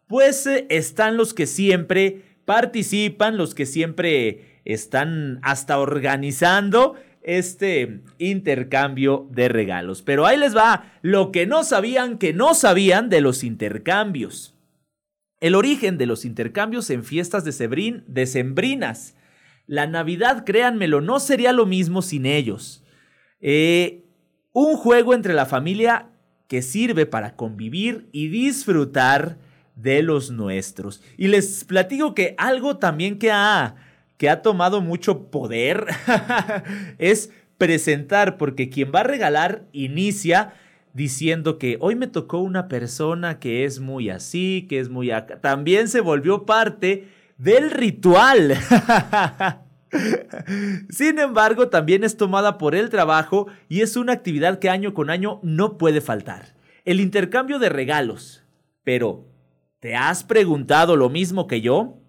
pues 0.07 0.47
eh, 0.47 0.67
están 0.69 1.17
los 1.17 1.33
que 1.33 1.45
siempre 1.45 2.21
participan, 2.45 3.37
los 3.37 3.55
que 3.55 3.65
siempre 3.65 4.61
están 4.65 5.39
hasta 5.43 5.79
organizando 5.79 6.95
este 7.23 8.01
intercambio 8.17 9.27
de 9.31 9.47
regalos. 9.47 10.01
Pero 10.01 10.25
ahí 10.25 10.37
les 10.37 10.55
va 10.55 10.91
lo 11.01 11.31
que 11.31 11.45
no 11.45 11.63
sabían 11.63 12.17
que 12.17 12.33
no 12.33 12.53
sabían 12.53 13.09
de 13.09 13.21
los 13.21 13.43
intercambios. 13.43 14.55
El 15.39 15.55
origen 15.55 15.97
de 15.97 16.05
los 16.05 16.23
intercambios 16.23 16.89
en 16.89 17.03
fiestas 17.03 17.43
de 17.43 18.03
decembrinas. 18.07 19.15
La 19.65 19.87
Navidad, 19.87 20.45
créanmelo, 20.45 21.01
no 21.01 21.19
sería 21.19 21.51
lo 21.51 21.65
mismo 21.65 22.01
sin 22.01 22.25
ellos. 22.25 22.82
Eh, 23.43 24.06
un 24.53 24.77
juego 24.77 25.13
entre 25.13 25.34
la 25.34 25.45
familia 25.45 26.10
que 26.47 26.62
sirve 26.62 27.06
para 27.06 27.36
convivir 27.36 28.08
y 28.12 28.29
disfrutar 28.29 29.38
de 29.75 30.01
los 30.01 30.32
nuestros. 30.32 31.03
Y 31.17 31.27
les 31.27 31.65
platico 31.65 32.15
que 32.15 32.36
algo 32.38 32.77
también 32.77 33.19
que 33.19 33.32
ha 33.32 33.75
que 34.17 34.29
ha 34.29 34.41
tomado 34.41 34.79
mucho 34.79 35.29
poder 35.32 35.88
es 36.97 37.32
presentar, 37.58 38.38
porque 38.38 38.69
quien 38.69 38.91
va 38.93 39.01
a 39.01 39.03
regalar 39.03 39.65
inicia 39.73 40.53
diciendo 40.93 41.58
que 41.58 41.77
hoy 41.82 41.95
me 41.95 42.08
tocó 42.08 42.39
una 42.39 42.69
persona 42.69 43.39
que 43.39 43.65
es 43.65 43.82
muy 43.82 44.10
así, 44.10 44.65
que 44.69 44.79
es 44.79 44.88
muy 44.88 45.12
acá. 45.12 45.41
También 45.41 45.89
se 45.89 45.99
volvió 45.99 46.45
parte 46.45 47.10
del 47.38 47.71
ritual. 47.71 48.56
Sin 50.89 51.19
embargo, 51.19 51.69
también 51.69 52.03
es 52.03 52.17
tomada 52.17 52.58
por 52.58 52.75
el 52.75 52.89
trabajo 52.89 53.47
y 53.69 53.82
es 53.82 53.95
una 53.95 54.13
actividad 54.13 54.60
que 54.60 54.69
año 54.69 54.93
con 54.93 55.10
año 55.10 55.39
no 55.43 55.77
puede 55.77 56.01
faltar. 56.01 56.56
El 56.86 56.99
intercambio 56.99 57.60
de 57.60 57.69
regalos. 57.69 58.43
Pero, 58.84 59.27
¿te 59.79 59.95
has 59.95 60.23
preguntado 60.23 60.95
lo 60.95 61.10
mismo 61.10 61.47
que 61.47 61.62
yo? 61.62 61.99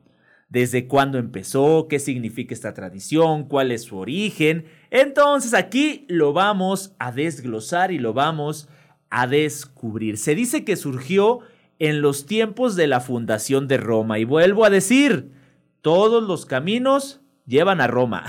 desde 0.55 0.87
cuándo 0.87 1.18
empezó, 1.18 1.88
qué 1.88 1.99
significa 1.99 2.55
esta 2.55 2.75
tradición, 2.75 3.49
cuál 3.49 3.73
es 3.73 3.83
su 3.83 3.99
origen. 3.99 4.66
Entonces 4.90 5.53
aquí 5.53 6.07
lo 6.09 6.33
vamos 6.33 6.94
a 7.01 7.11
desglosar 7.11 7.90
y 7.90 7.99
lo 7.99 8.12
vamos 8.12 8.68
a 9.11 9.27
descubrir. 9.27 10.16
Se 10.16 10.37
dice 10.37 10.64
que 10.64 10.77
surgió 10.77 11.40
en 11.81 12.03
los 12.03 12.27
tiempos 12.27 12.77
de 12.77 12.87
la 12.87 13.01
fundación 13.01 13.66
de 13.66 13.79
Roma 13.79 14.20
y 14.20 14.25
vuelvo 14.25 14.64
a 14.64 14.70
decir, 14.70 15.33
todos 15.83 16.23
los 16.23 16.47
caminos 16.47 17.20
llevan 17.46 17.80
a 17.80 17.87
Roma, 17.87 18.24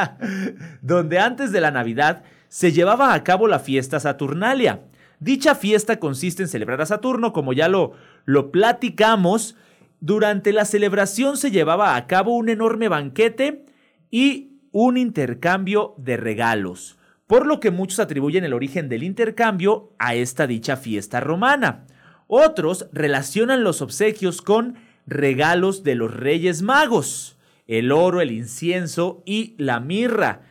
donde 0.82 1.18
antes 1.18 1.52
de 1.52 1.60
la 1.60 1.70
Navidad 1.70 2.22
se 2.48 2.72
llevaba 2.72 3.14
a 3.14 3.22
cabo 3.24 3.46
la 3.46 3.58
fiesta 3.60 4.00
Saturnalia. 4.00 4.80
Dicha 5.20 5.54
fiesta 5.54 5.98
consiste 5.98 6.42
en 6.42 6.48
celebrar 6.48 6.80
a 6.80 6.86
Saturno, 6.86 7.32
como 7.32 7.52
ya 7.52 7.68
lo, 7.68 7.92
lo 8.24 8.50
platicamos, 8.50 9.56
durante 10.00 10.52
la 10.52 10.64
celebración 10.64 11.36
se 11.36 11.50
llevaba 11.50 11.94
a 11.94 12.06
cabo 12.06 12.34
un 12.34 12.48
enorme 12.48 12.88
banquete 12.88 13.66
y 14.10 14.60
un 14.72 14.96
intercambio 14.96 15.94
de 15.98 16.16
regalos, 16.16 16.98
por 17.26 17.46
lo 17.46 17.60
que 17.60 17.70
muchos 17.70 18.00
atribuyen 18.00 18.44
el 18.44 18.54
origen 18.54 18.88
del 18.88 19.02
intercambio 19.02 19.92
a 19.98 20.14
esta 20.14 20.46
dicha 20.46 20.76
fiesta 20.76 21.20
romana. 21.20 21.86
Otros 22.26 22.88
relacionan 22.92 23.62
los 23.62 23.82
obsequios 23.82 24.40
con 24.40 24.76
regalos 25.06 25.82
de 25.82 25.96
los 25.96 26.14
Reyes 26.14 26.62
Magos, 26.62 27.36
el 27.70 27.92
oro, 27.92 28.20
el 28.20 28.32
incienso 28.32 29.22
y 29.24 29.54
la 29.56 29.78
mirra 29.78 30.42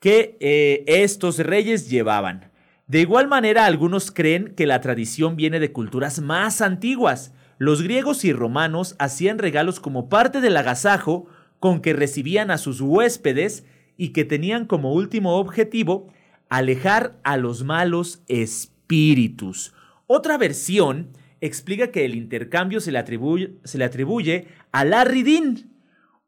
que 0.00 0.38
eh, 0.40 0.84
estos 0.86 1.38
reyes 1.38 1.90
llevaban. 1.90 2.50
De 2.86 3.00
igual 3.00 3.28
manera, 3.28 3.66
algunos 3.66 4.10
creen 4.10 4.54
que 4.54 4.66
la 4.66 4.80
tradición 4.80 5.36
viene 5.36 5.60
de 5.60 5.70
culturas 5.70 6.20
más 6.22 6.62
antiguas. 6.62 7.34
Los 7.58 7.82
griegos 7.82 8.24
y 8.24 8.32
romanos 8.32 8.96
hacían 8.98 9.38
regalos 9.38 9.80
como 9.80 10.08
parte 10.08 10.40
del 10.40 10.56
agasajo 10.56 11.26
con 11.60 11.82
que 11.82 11.92
recibían 11.92 12.50
a 12.50 12.56
sus 12.56 12.80
huéspedes 12.80 13.66
y 13.98 14.08
que 14.08 14.24
tenían 14.24 14.64
como 14.64 14.94
último 14.94 15.36
objetivo 15.36 16.08
alejar 16.48 17.18
a 17.22 17.36
los 17.36 17.64
malos 17.64 18.22
espíritus. 18.28 19.74
Otra 20.06 20.38
versión 20.38 21.10
explica 21.42 21.88
que 21.88 22.06
el 22.06 22.14
intercambio 22.14 22.80
se 22.80 22.92
le 22.92 22.98
atribuye, 22.98 24.48
a 24.72 24.84
Larry 24.86 25.22
Dean, 25.22 25.71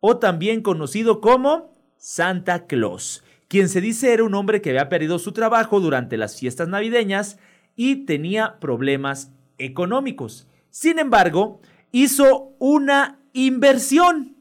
o 0.06 0.18
también 0.18 0.60
conocido 0.60 1.22
como 1.22 1.72
Santa 1.96 2.66
Claus, 2.66 3.24
quien 3.48 3.70
se 3.70 3.80
dice 3.80 4.12
era 4.12 4.22
un 4.22 4.34
hombre 4.34 4.60
que 4.60 4.68
había 4.68 4.90
perdido 4.90 5.18
su 5.18 5.32
trabajo 5.32 5.80
durante 5.80 6.18
las 6.18 6.38
fiestas 6.38 6.68
navideñas 6.68 7.38
y 7.74 8.04
tenía 8.04 8.60
problemas 8.60 9.32
económicos. 9.56 10.46
Sin 10.68 10.98
embargo, 10.98 11.62
hizo 11.90 12.54
una 12.58 13.18
inversión 13.32 14.36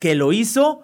que 0.00 0.16
lo 0.16 0.32
hizo 0.32 0.82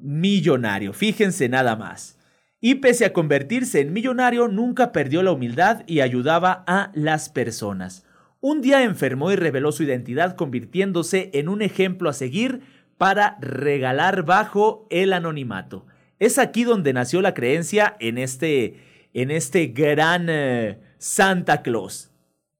millonario. 0.00 0.92
Fíjense 0.92 1.48
nada 1.48 1.76
más. 1.76 2.18
Y 2.60 2.74
pese 2.76 3.04
a 3.04 3.12
convertirse 3.12 3.82
en 3.82 3.92
millonario, 3.92 4.48
nunca 4.48 4.90
perdió 4.90 5.22
la 5.22 5.30
humildad 5.30 5.84
y 5.86 6.00
ayudaba 6.00 6.64
a 6.66 6.90
las 6.92 7.28
personas. 7.28 8.04
Un 8.40 8.60
día 8.60 8.84
enfermó 8.84 9.32
y 9.32 9.36
reveló 9.36 9.72
su 9.72 9.82
identidad 9.82 10.36
convirtiéndose 10.36 11.30
en 11.34 11.48
un 11.48 11.60
ejemplo 11.60 12.08
a 12.08 12.12
seguir 12.12 12.60
para 12.96 13.36
regalar 13.40 14.24
bajo 14.24 14.86
el 14.90 15.12
anonimato. 15.12 15.86
Es 16.20 16.38
aquí 16.38 16.62
donde 16.62 16.92
nació 16.92 17.20
la 17.20 17.34
creencia 17.34 17.96
en 17.98 18.16
este, 18.16 19.08
en 19.12 19.32
este 19.32 19.66
gran 19.68 20.26
eh, 20.28 20.78
Santa 20.98 21.62
Claus. 21.62 22.12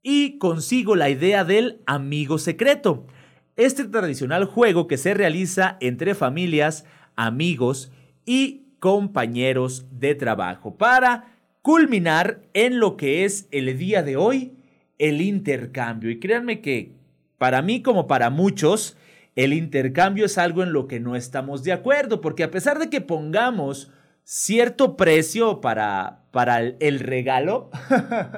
Y 0.02 0.38
consigo 0.38 0.96
la 0.96 1.10
idea 1.10 1.44
del 1.44 1.80
amigo 1.86 2.38
secreto. 2.38 3.06
Este 3.54 3.84
tradicional 3.84 4.46
juego 4.46 4.88
que 4.88 4.96
se 4.96 5.14
realiza 5.14 5.76
entre 5.80 6.16
familias, 6.16 6.86
amigos 7.14 7.92
y 8.26 8.64
compañeros 8.80 9.86
de 9.92 10.16
trabajo 10.16 10.76
para 10.76 11.36
culminar 11.62 12.42
en 12.52 12.80
lo 12.80 12.96
que 12.96 13.24
es 13.24 13.46
el 13.52 13.78
día 13.78 14.02
de 14.02 14.16
hoy 14.16 14.57
el 14.98 15.20
intercambio. 15.20 16.10
Y 16.10 16.18
créanme 16.18 16.60
que 16.60 16.92
para 17.38 17.62
mí 17.62 17.82
como 17.82 18.06
para 18.06 18.30
muchos, 18.30 18.96
el 19.36 19.52
intercambio 19.52 20.26
es 20.26 20.38
algo 20.38 20.62
en 20.62 20.72
lo 20.72 20.88
que 20.88 21.00
no 21.00 21.16
estamos 21.16 21.62
de 21.64 21.72
acuerdo, 21.72 22.20
porque 22.20 22.44
a 22.44 22.50
pesar 22.50 22.78
de 22.78 22.90
que 22.90 23.00
pongamos 23.00 23.92
cierto 24.24 24.96
precio 24.96 25.60
para, 25.60 26.24
para 26.32 26.60
el 26.60 27.00
regalo, 27.00 27.70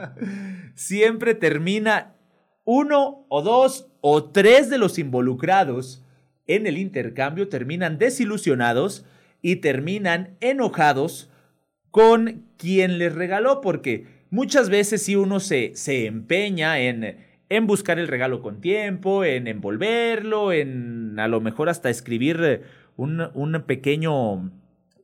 siempre 0.74 1.34
termina 1.34 2.14
uno 2.64 3.26
o 3.28 3.42
dos 3.42 3.88
o 4.00 4.24
tres 4.24 4.70
de 4.70 4.78
los 4.78 4.98
involucrados 4.98 6.04
en 6.50 6.66
el 6.66 6.78
intercambio 6.78 7.48
terminan 7.48 7.96
desilusionados 7.98 9.06
y 9.40 9.56
terminan 9.56 10.36
enojados 10.40 11.30
con 11.92 12.44
quien 12.56 12.98
les 12.98 13.14
regaló, 13.14 13.60
porque 13.60 14.06
Muchas 14.30 14.70
veces 14.70 15.02
si 15.02 15.16
uno 15.16 15.40
se, 15.40 15.72
se 15.74 16.06
empeña 16.06 16.78
en, 16.78 17.18
en 17.48 17.66
buscar 17.66 17.98
el 17.98 18.08
regalo 18.08 18.40
con 18.40 18.60
tiempo, 18.60 19.24
en 19.24 19.48
envolverlo, 19.48 20.52
en 20.52 21.18
a 21.18 21.28
lo 21.28 21.40
mejor 21.40 21.68
hasta 21.68 21.90
escribir 21.90 22.62
un, 22.96 23.28
un 23.34 23.62
pequeño, 23.66 24.50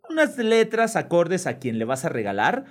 unas 0.08 0.38
letras 0.38 0.94
acordes 0.94 1.46
a 1.46 1.58
quien 1.58 1.78
le 1.78 1.84
vas 1.84 2.04
a 2.04 2.08
regalar. 2.08 2.64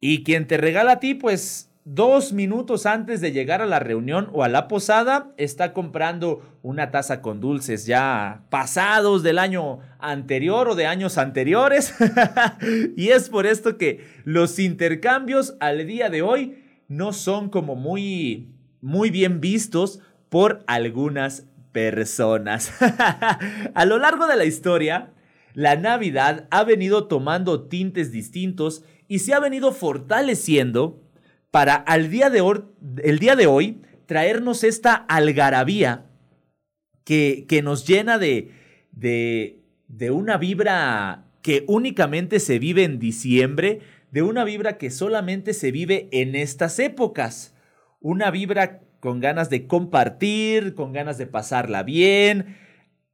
Y 0.00 0.24
quien 0.24 0.46
te 0.46 0.56
regala 0.56 0.92
a 0.92 1.00
ti, 1.00 1.14
pues 1.14 1.69
dos 1.84 2.32
minutos 2.32 2.86
antes 2.86 3.20
de 3.20 3.32
llegar 3.32 3.62
a 3.62 3.66
la 3.66 3.78
reunión 3.78 4.28
o 4.32 4.44
a 4.44 4.48
la 4.48 4.68
posada, 4.68 5.32
está 5.36 5.72
comprando 5.72 6.42
una 6.62 6.90
taza 6.90 7.22
con 7.22 7.40
dulces 7.40 7.86
ya 7.86 8.42
pasados 8.50 9.22
del 9.22 9.38
año 9.38 9.78
anterior 9.98 10.68
o 10.68 10.74
de 10.74 10.86
años 10.86 11.18
anteriores. 11.18 11.94
y 12.96 13.08
es 13.08 13.30
por 13.30 13.46
esto 13.46 13.78
que 13.78 14.04
los 14.24 14.58
intercambios 14.58 15.56
al 15.60 15.86
día 15.86 16.10
de 16.10 16.22
hoy 16.22 16.62
no 16.88 17.12
son 17.12 17.48
como 17.48 17.76
muy, 17.76 18.50
muy 18.80 19.10
bien 19.10 19.40
vistos 19.40 20.00
por 20.28 20.62
algunas 20.66 21.46
personas. 21.72 22.72
a 23.74 23.84
lo 23.86 23.98
largo 23.98 24.26
de 24.26 24.36
la 24.36 24.44
historia, 24.44 25.12
la 25.54 25.76
Navidad 25.76 26.46
ha 26.50 26.64
venido 26.64 27.06
tomando 27.08 27.62
tintes 27.68 28.12
distintos 28.12 28.84
y 29.08 29.20
se 29.20 29.34
ha 29.34 29.40
venido 29.40 29.72
fortaleciendo 29.72 31.00
para 31.50 31.74
al 31.74 32.10
día 32.10 32.30
de 32.30 32.42
el 33.02 33.18
día 33.18 33.36
de 33.36 33.46
hoy 33.46 33.82
traernos 34.06 34.64
esta 34.64 34.94
algarabía 34.94 36.06
que, 37.04 37.46
que 37.48 37.62
nos 37.62 37.86
llena 37.86 38.18
de, 38.18 38.52
de 38.92 40.10
una 40.10 40.36
vibra 40.36 41.24
que 41.42 41.64
únicamente 41.68 42.40
se 42.40 42.58
vive 42.58 42.84
en 42.84 42.98
diciembre, 42.98 43.80
de 44.10 44.22
una 44.22 44.44
vibra 44.44 44.78
que 44.78 44.90
solamente 44.90 45.54
se 45.54 45.70
vive 45.70 46.08
en 46.12 46.34
estas 46.34 46.78
épocas. 46.78 47.54
Una 48.00 48.30
vibra 48.30 48.80
con 49.00 49.20
ganas 49.20 49.50
de 49.50 49.66
compartir, 49.66 50.74
con 50.74 50.92
ganas 50.92 51.18
de 51.18 51.26
pasarla 51.26 51.82
bien. 51.82 52.56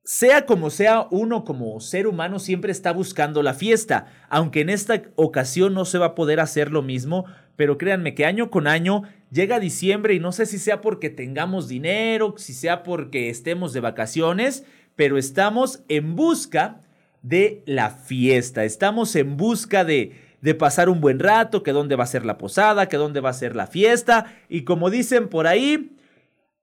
Sea 0.05 0.47
como 0.47 0.71
sea, 0.71 1.07
uno 1.11 1.45
como 1.45 1.81
ser 1.81 2.07
humano 2.07 2.39
siempre 2.39 2.73
está 2.73 2.93
buscando 2.93 3.43
la 3.43 3.55
fiesta, 3.55 4.07
aunque 4.29 4.61
en 4.61 4.71
esta 4.71 5.03
ocasión 5.17 5.75
no 5.75 5.85
se 5.85 5.99
va 5.99 6.07
a 6.07 6.15
poder 6.15 6.39
hacer 6.39 6.71
lo 6.71 6.83
mismo, 6.83 7.25
pero 7.57 7.79
créanme 7.79 8.15
que 8.15 8.25
año 8.27 8.51
con 8.51 8.67
año 8.67 9.03
llega 9.31 9.59
diciembre 9.59 10.15
y 10.15 10.21
no 10.21 10.33
sé 10.33 10.47
si 10.47 10.59
sea 10.59 10.81
porque 10.81 11.11
tengamos 11.11 11.69
dinero, 11.69 12.35
si 12.37 12.53
sea 12.53 12.83
porque 12.83 13.31
estemos 13.31 13.73
de 13.73 13.81
vacaciones, 13.81 14.65
pero 14.95 15.19
estamos 15.19 15.83
en 15.89 16.17
busca 16.17 16.81
de 17.23 17.63
la 17.67 17.91
fiesta, 17.91 18.65
estamos 18.65 19.17
en 19.17 19.37
busca 19.37 19.85
de, 19.85 20.13
de 20.41 20.55
pasar 20.55 20.89
un 20.89 21.01
buen 21.01 21.19
rato, 21.19 21.63
que 21.63 21.73
dónde 21.73 21.97
va 21.97 22.05
a 22.05 22.09
ser 22.09 22.25
la 22.25 22.39
posada, 22.39 22.89
que 22.89 22.97
dónde 22.97 23.21
va 23.21 23.31
a 23.31 23.35
ser 23.35 23.57
la 23.57 23.67
fiesta, 23.67 24.33
y 24.49 24.63
como 24.63 24.91
dicen 24.91 25.29
por 25.29 25.47
ahí, 25.47 25.97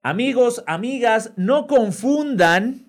amigos, 0.02 0.64
amigas, 0.68 1.34
no 1.36 1.68
confundan 1.68 2.86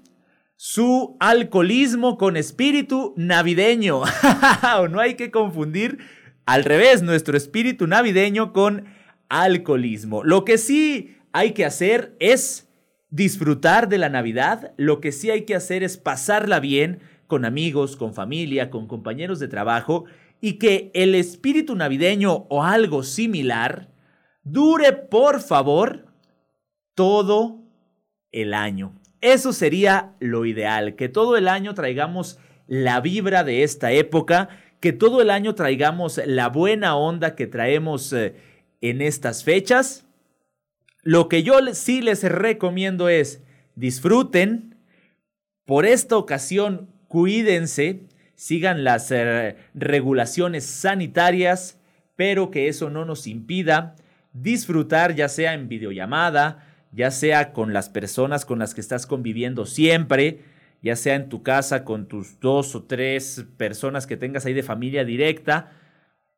su 0.57 1.17
alcoholismo 1.21 2.17
con 2.17 2.37
espíritu 2.37 3.13
navideño. 3.17 4.03
no 4.91 5.01
hay 5.01 5.15
que 5.15 5.31
confundir 5.31 5.99
al 6.47 6.65
revés, 6.65 7.03
nuestro 7.03 7.37
espíritu 7.37 7.87
navideño 7.87 8.53
con 8.53 8.85
alcoholismo. 9.29 10.25
Lo 10.25 10.45
que 10.45 10.59
sí 10.59 11.17
hay 11.33 11.53
que 11.53 11.65
hacer 11.65 12.17
es 12.21 12.69
disfrutar 13.11 13.89
de 13.89 13.99
la 13.99 14.09
Navidad, 14.09 14.73
lo 14.77 15.01
que 15.01 15.13
sí 15.13 15.31
hay 15.31 15.45
que 15.45 15.55
hacer 15.55 15.83
es 15.83 15.97
pasarla 15.97 16.61
bien 16.61 17.01
con 17.27 17.45
amigos, 17.45 17.97
con 17.97 18.13
familia, 18.13 18.71
con 18.71 18.87
compañeros 18.87 19.39
de 19.39 19.49
trabajo 19.49 20.05
y 20.41 20.55
que 20.55 20.91
el 20.95 21.15
espíritu 21.15 21.75
navideño 21.75 22.47
o 22.51 22.65
algo 22.65 23.03
similar 23.03 23.89
dure, 24.43 24.93
por 24.93 25.41
favor, 25.41 26.07
todo 26.95 27.63
el 28.31 28.53
año. 28.53 29.01
Eso 29.21 29.53
sería 29.53 30.15
lo 30.21 30.45
ideal, 30.45 30.97
que 30.97 31.09
todo 31.09 31.37
el 31.37 31.49
año 31.49 31.73
traigamos 31.73 32.39
la 32.67 33.01
vibra 33.01 33.45
de 33.45 33.63
esta 33.63 33.93
época 33.93 34.49
que 34.85 34.93
todo 34.93 35.23
el 35.23 35.31
año 35.31 35.55
traigamos 35.55 36.21
la 36.27 36.51
buena 36.51 36.95
onda 36.95 37.35
que 37.37 37.47
traemos 37.47 38.13
eh, 38.13 38.35
en 38.83 39.01
estas 39.01 39.43
fechas. 39.43 40.05
Lo 41.03 41.31
que 41.31 41.43
yo 41.43 41.55
sí 41.73 42.03
les 42.03 42.23
recomiendo 42.23 43.09
es 43.09 43.43
disfruten. 43.77 44.77
Por 45.65 45.87
esta 45.87 46.19
ocasión, 46.19 46.91
cuídense, 47.09 48.01
sigan 48.35 48.85
las 48.85 49.11
eh, 49.11 49.57
regulaciones 49.73 50.67
sanitarias, 50.67 51.81
pero 52.15 52.51
que 52.51 52.69
eso 52.69 52.91
no 52.91 53.07
nos 53.07 53.27
impida 53.27 53.97
disfrutar 54.35 55.15
ya 55.15 55.31
sea 55.31 55.55
en 55.55 55.67
videollamada, 55.67 56.77
ya 56.93 57.11
sea 57.11 57.55
con 57.55 57.73
las 57.73 57.89
personas 57.89 58.45
con 58.45 58.59
las 58.59 58.75
que 58.75 58.83
estás 58.83 59.07
conviviendo 59.07 59.65
siempre, 59.65 60.41
ya 60.85 60.97
sea 60.97 61.15
en 61.15 61.31
tu 61.31 61.43
casa 61.43 61.83
con 61.83 62.09
tus 62.09 62.39
dos 62.41 62.75
o 62.75 62.85
tres 62.85 63.47
personas 63.57 64.07
que 64.07 64.19
tengas 64.19 64.45
ahí 64.45 64.53
de 64.53 64.63
familia 64.63 65.03
directa, 65.03 65.73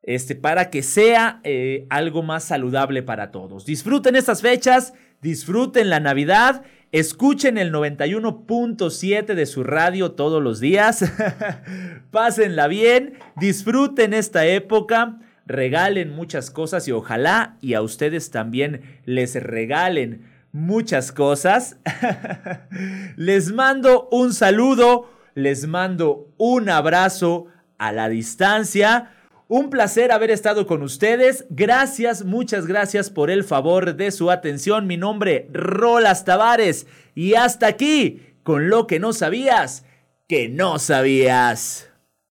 este, 0.02 0.36
para 0.36 0.70
que 0.70 0.84
sea 0.84 1.40
eh, 1.42 1.84
algo 1.90 2.22
más 2.22 2.44
saludable 2.44 3.02
para 3.02 3.32
todos. 3.32 3.66
Disfruten 3.66 4.14
estas 4.14 4.42
fechas, 4.42 4.94
disfruten 5.20 5.90
la 5.90 5.98
Navidad, 5.98 6.62
escuchen 6.92 7.58
el 7.58 7.72
91.7 7.72 9.34
de 9.34 9.46
su 9.46 9.64
radio 9.64 10.12
todos 10.12 10.40
los 10.40 10.60
días, 10.60 11.12
pásenla 12.12 12.68
bien, 12.68 13.14
disfruten 13.34 14.14
esta 14.14 14.46
época, 14.46 15.18
regalen 15.44 16.14
muchas 16.14 16.52
cosas 16.52 16.86
y 16.86 16.92
ojalá 16.92 17.56
y 17.60 17.74
a 17.74 17.82
ustedes 17.82 18.30
también 18.30 19.00
les 19.06 19.34
regalen 19.42 20.35
muchas 20.56 21.12
cosas. 21.12 21.76
les 23.16 23.52
mando 23.52 24.08
un 24.10 24.32
saludo, 24.32 25.10
les 25.34 25.66
mando 25.66 26.32
un 26.38 26.68
abrazo 26.70 27.46
a 27.78 27.92
la 27.92 28.08
distancia, 28.08 29.12
Un 29.48 29.70
placer 29.70 30.10
haber 30.10 30.32
estado 30.32 30.66
con 30.66 30.82
ustedes. 30.82 31.46
Gracias, 31.50 32.24
muchas 32.24 32.66
gracias 32.66 33.10
por 33.10 33.30
el 33.30 33.44
favor 33.44 33.94
de 33.94 34.10
su 34.10 34.32
atención. 34.32 34.88
Mi 34.88 34.96
nombre, 34.96 35.48
Rolas 35.52 36.24
Tavares. 36.24 36.88
Y 37.14 37.34
hasta 37.34 37.68
aquí, 37.68 38.34
con 38.42 38.68
lo 38.68 38.88
que 38.88 38.98
no 38.98 39.12
sabías, 39.12 39.84
que 40.26 40.48
no 40.48 40.80
sabías. 40.80 41.88